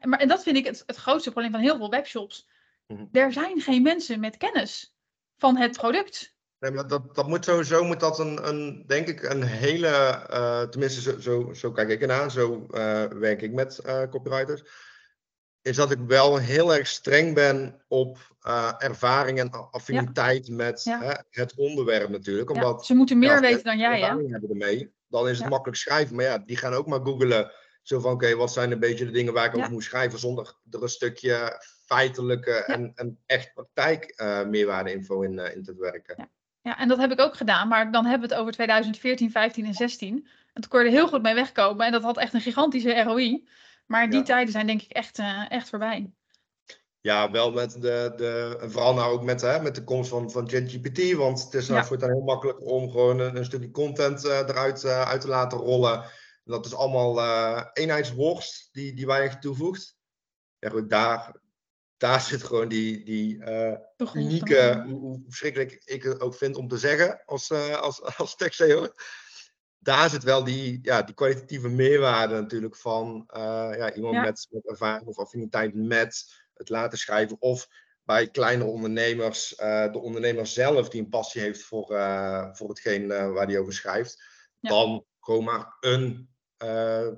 [0.00, 2.48] maar, en dat vind ik het, het grootste probleem van heel veel webshops.
[2.86, 3.08] Mm -hmm.
[3.12, 4.94] Er zijn geen mensen met kennis
[5.36, 6.36] van het product.
[6.60, 10.62] Nee, maar dat, dat moet sowieso moet dat een, een denk ik, een hele, uh,
[10.62, 14.62] tenminste zo, zo, zo kijk ik ernaar, zo uh, werk ik met uh, copywriters,
[15.62, 18.36] is dat ik wel heel erg streng ben op
[18.78, 20.54] ervaring en affiniteit ja.
[20.54, 21.24] met ja.
[21.30, 22.50] Het onderwerp natuurlijk.
[22.50, 24.06] Omdat, ja, ze moeten meer weten dan jij, hè?
[24.06, 26.16] hebben ermee, dan is het makkelijk schrijven.
[26.16, 27.52] Maar ja, die gaan ook maar googelen.
[27.82, 30.18] Zo van, oké, okay, wat zijn een beetje de dingen waar ik over moet schrijven,
[30.18, 36.30] zonder er een stukje feitelijke en, en echt praktijk meerwaarde info in, in te werken.
[36.62, 39.66] Ja, en dat heb ik ook gedaan, maar dan hebben we het over 2014, 15
[39.66, 40.28] en 16.
[40.52, 43.02] En toen kon je er heel goed mee wegkomen en dat had echt een gigantische
[43.02, 43.48] ROI.
[43.86, 44.24] Maar die ja.
[44.24, 46.10] tijden zijn denk ik echt, uh, echt voorbij.
[47.00, 50.48] Ja, wel met de, de vooral nou ook met, hè, met de komst van, van
[50.48, 52.06] ChatGPT, want het is nou ja.
[52.06, 56.02] heel makkelijk om gewoon een, een stukje content uh, eruit uh, uit te laten rollen.
[56.02, 57.20] En dat is allemaal
[57.72, 59.96] eenheidsworst die, die weinig toevoegt.
[60.58, 61.40] Ja goed, daar,
[61.98, 63.74] daar zit gewoon die, die uh,
[64.12, 68.36] unieke, hoe, hoe, verschrikkelijk ik het ook vind om te zeggen als, uh, als, als
[68.36, 68.64] tekst
[69.78, 74.68] Daar zit wel die, ja, die kwalitatieve meerwaarde natuurlijk van uh, ja, iemand Met, met
[74.68, 77.36] ervaring of affiniteit met het laten schrijven.
[77.40, 77.68] Of
[78.02, 81.86] bij kleinere ondernemers, de ondernemer zelf die een passie heeft voor,
[82.52, 84.22] voor hetgeen waar hij over schrijft.
[84.60, 86.28] Dan gewoon maar een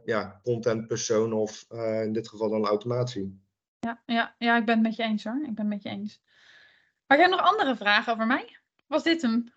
[0.05, 1.65] ja, contentpersoon of
[2.05, 3.50] in dit geval dan automatie.
[3.81, 5.37] Ja, ja, ja, ik ben het met je eens hoor.
[5.37, 6.23] Ik ben het met je eens.
[7.07, 8.59] Maar jij nog andere vragen over mij?
[8.87, 9.53] Was dit hem?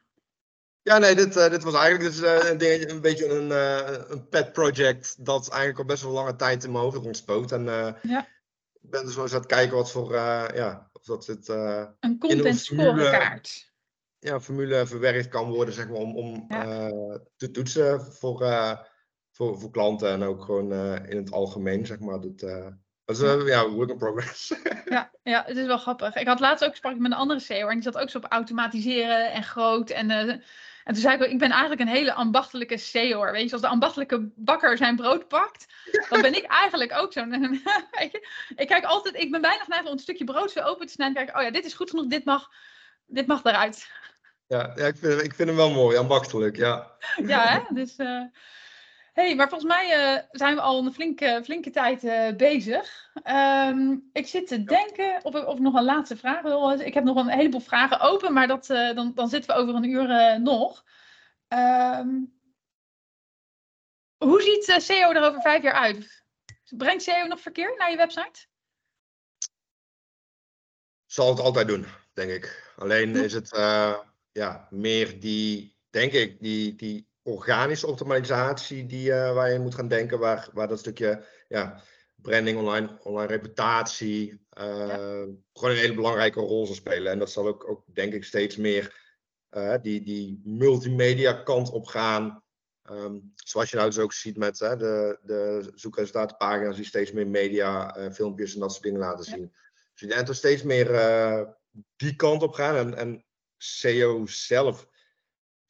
[0.81, 4.07] Ja, nee, dit, uh, dit was eigenlijk dus, uh, een, ding, een beetje een, uh,
[4.07, 7.51] een pet project dat eigenlijk al best wel lange tijd in mijn hoofd rondspoot.
[7.51, 7.63] En
[8.01, 8.27] ja.
[8.73, 11.47] ik ben dus wel eens aan het kijken wat voor, ja, of dat het...
[11.47, 13.71] een content scorekaart.
[14.19, 16.47] Ja, een formule verwerkt kan worden, zeg maar, om, om
[17.35, 18.37] te toetsen voor,
[19.31, 20.73] voor, voor klanten en ook gewoon
[21.05, 22.19] in het algemeen, zeg maar.
[22.21, 22.41] Dat,
[23.05, 24.53] dat is uh, ja, work in progress.
[24.85, 26.15] ja, ja, het is wel grappig.
[26.15, 28.17] Ik had laatst ook sprak ik met een andere CEO en die zat ook zo
[28.17, 29.89] op automatiseren en groot.
[29.89, 30.41] En, uh, en
[30.83, 33.31] toen zei ik ook, ik ben eigenlijk een hele ambachtelijke CEO.
[33.31, 35.65] Weet je, als de ambachtelijke bakker zijn brood pakt,
[36.09, 37.33] dan ben ik eigenlijk ook zo'n...
[38.55, 41.25] ik kijk altijd, ik ben bijna geneigd om een stukje brood zo open te snijden.
[41.25, 42.49] Kijk, oh ja, dit is goed genoeg, dit mag,
[43.05, 43.87] dit mag eruit.
[44.47, 46.91] Ja, ja ik, vind, ik vind hem wel mooi, ambachtelijk, ja.
[47.25, 47.73] ja, hè?
[47.73, 47.97] dus...
[47.97, 48.23] Uh,
[49.13, 53.11] hey, maar volgens mij uh, zijn we al een flinke, flinke tijd uh, bezig.
[53.27, 56.71] Um, ik zit te denken of ik, of ik nog een laatste vraag wil.
[56.71, 59.75] Ik heb nog een heleboel vragen open, maar dat, uh, dan, dan zitten we over
[59.75, 60.83] een uur nog.
[61.47, 62.33] Um,
[64.17, 66.23] hoe ziet SEO er over vijf jaar uit?
[66.77, 68.45] Brengt SEO nog verkeer naar je website?
[71.05, 72.73] Zal het altijd doen, denk ik.
[72.75, 73.49] Alleen is het
[74.31, 79.87] ja, meer die, denk ik, die, die organische optimalisatie die, uh, waar je moet gaan
[79.87, 81.81] denken, waar, waar dat stukje ja,
[82.15, 87.11] branding, online, online reputatie, uh, gewoon een hele belangrijke rol zal spelen.
[87.11, 89.01] En dat zal ook, ook denk ik, steeds meer
[89.51, 92.43] uh, die, die multimedia kant op gaan.
[92.91, 97.95] Um, zoals je nou dus ook ziet met de, de zoekresultatenpagina's die steeds meer media,
[98.11, 99.41] filmpjes en dat soort dingen laten zien.
[99.41, 99.59] Ja.
[99.91, 100.87] Dus je denkt er steeds meer
[101.95, 102.75] die kant op gaan.
[102.75, 103.25] En, en
[103.57, 104.87] SEO zelf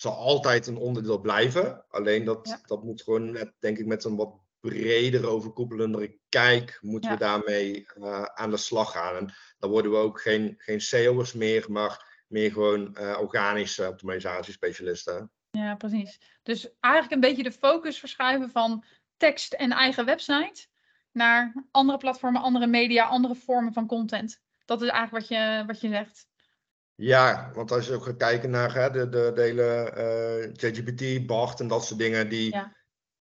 [0.03, 1.85] zal altijd een onderdeel blijven.
[1.89, 7.11] Alleen dat, dat moet gewoon, net, denk ik, met een wat breder overkoepelendere kijk, moeten
[7.11, 9.15] we daarmee uh, aan de slag gaan.
[9.15, 15.31] En dan worden we ook geen, geen SEO'ers meer, maar meer gewoon uh, organische optimalisatiespecialisten.
[15.51, 16.19] Ja, precies.
[16.43, 18.85] Dus eigenlijk een beetje de focus verschuiven van
[19.17, 20.67] tekst en eigen website
[21.11, 24.41] naar andere platformen, andere media, andere vormen van content.
[24.65, 26.27] Dat is eigenlijk wat je, wat je zegt.
[26.95, 31.25] Ja, want als je ook gaat kijken naar hè, de, de, de hele eh, ChatGPT,
[31.25, 32.75] BART en dat soort dingen, die, ja.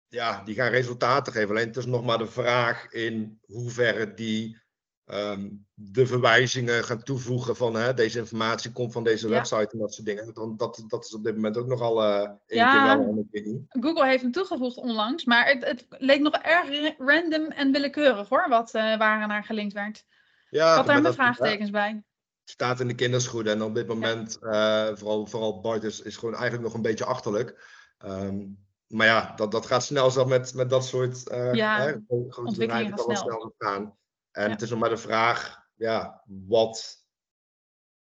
[0.07, 0.43] ja.
[0.43, 1.49] die gaan resultaten geven.
[1.49, 4.57] Alleen het is nog maar de vraag in hoeverre die
[5.05, 9.93] um, de verwijzingen gaan toevoegen van hè, deze informatie komt van deze website en dat
[9.93, 10.33] soort dingen.
[10.33, 13.27] Dat, dat, dat is op dit moment ook nogal uh, een ja, keer wel
[13.69, 18.49] Google heeft hem toegevoegd onlangs, maar het, het leek nog erg random en willekeurig hoor,
[18.49, 20.05] wat uh, waar naar gelinkt werd.
[20.49, 22.03] Ja, ik had daar mijn vraagtekens bij
[22.49, 23.53] staat in de kinderschoenen.
[23.53, 27.05] En op dit moment, uh, vooral, vooral Bart is, is gewoon eigenlijk nog een beetje
[27.05, 27.75] achterlijk.
[28.05, 31.95] Um, maar ja, dat, dat gaat snel zo met, met dat soort uh, ja, hè,
[32.07, 33.15] ontwikkelingen kan snel.
[33.15, 33.97] snel gaan.
[34.31, 34.49] En ja.
[34.49, 37.05] het is nog maar de vraag, ja, wat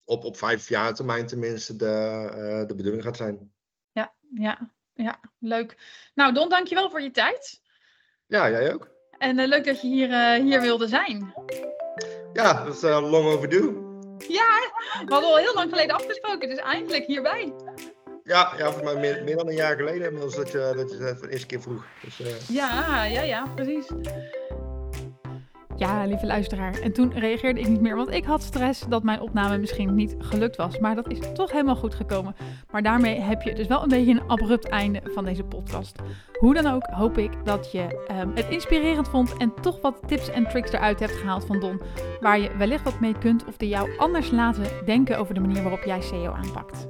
[0.04, 3.52] op, op vijf jaar termijn tenminste de, uh, de bedoeling gaat zijn.
[3.92, 5.76] Ja, ja, ja, leuk.
[6.14, 7.60] Nou Don, dankjewel voor je tijd.
[8.26, 8.92] Ja, jij ook.
[9.18, 11.34] En leuk dat je hier, hier wilde zijn.
[12.32, 13.83] Ja, dat is long overdue.
[14.18, 14.72] Ja,
[15.04, 17.52] we hadden al heel lang geleden afgesproken, dus eindelijk hierbij.
[18.24, 20.96] Ja, ja volgens mij meer, meer dan een jaar geleden inmiddels dat je, dat je
[20.96, 21.84] het voor de eerste keer vroeg.
[22.02, 22.48] Dus, uh...
[22.48, 23.86] Ja, ja, ja, precies.
[25.76, 26.80] Ja, lieve luisteraar.
[26.80, 30.14] En toen reageerde ik niet meer, want ik had stress dat mijn opname misschien niet
[30.18, 30.78] gelukt was.
[30.78, 32.36] Maar dat is toch helemaal goed gekomen.
[32.70, 35.98] Maar daarmee heb je dus wel een beetje een abrupt einde van deze podcast.
[36.38, 40.30] Hoe dan ook hoop ik dat je um, het inspirerend vond en toch wat tips
[40.30, 41.80] en tricks eruit hebt gehaald van Don.
[42.20, 45.62] Waar je wellicht wat mee kunt of die jou anders laten denken over de manier
[45.62, 46.88] waarop jij SEO aanpakt.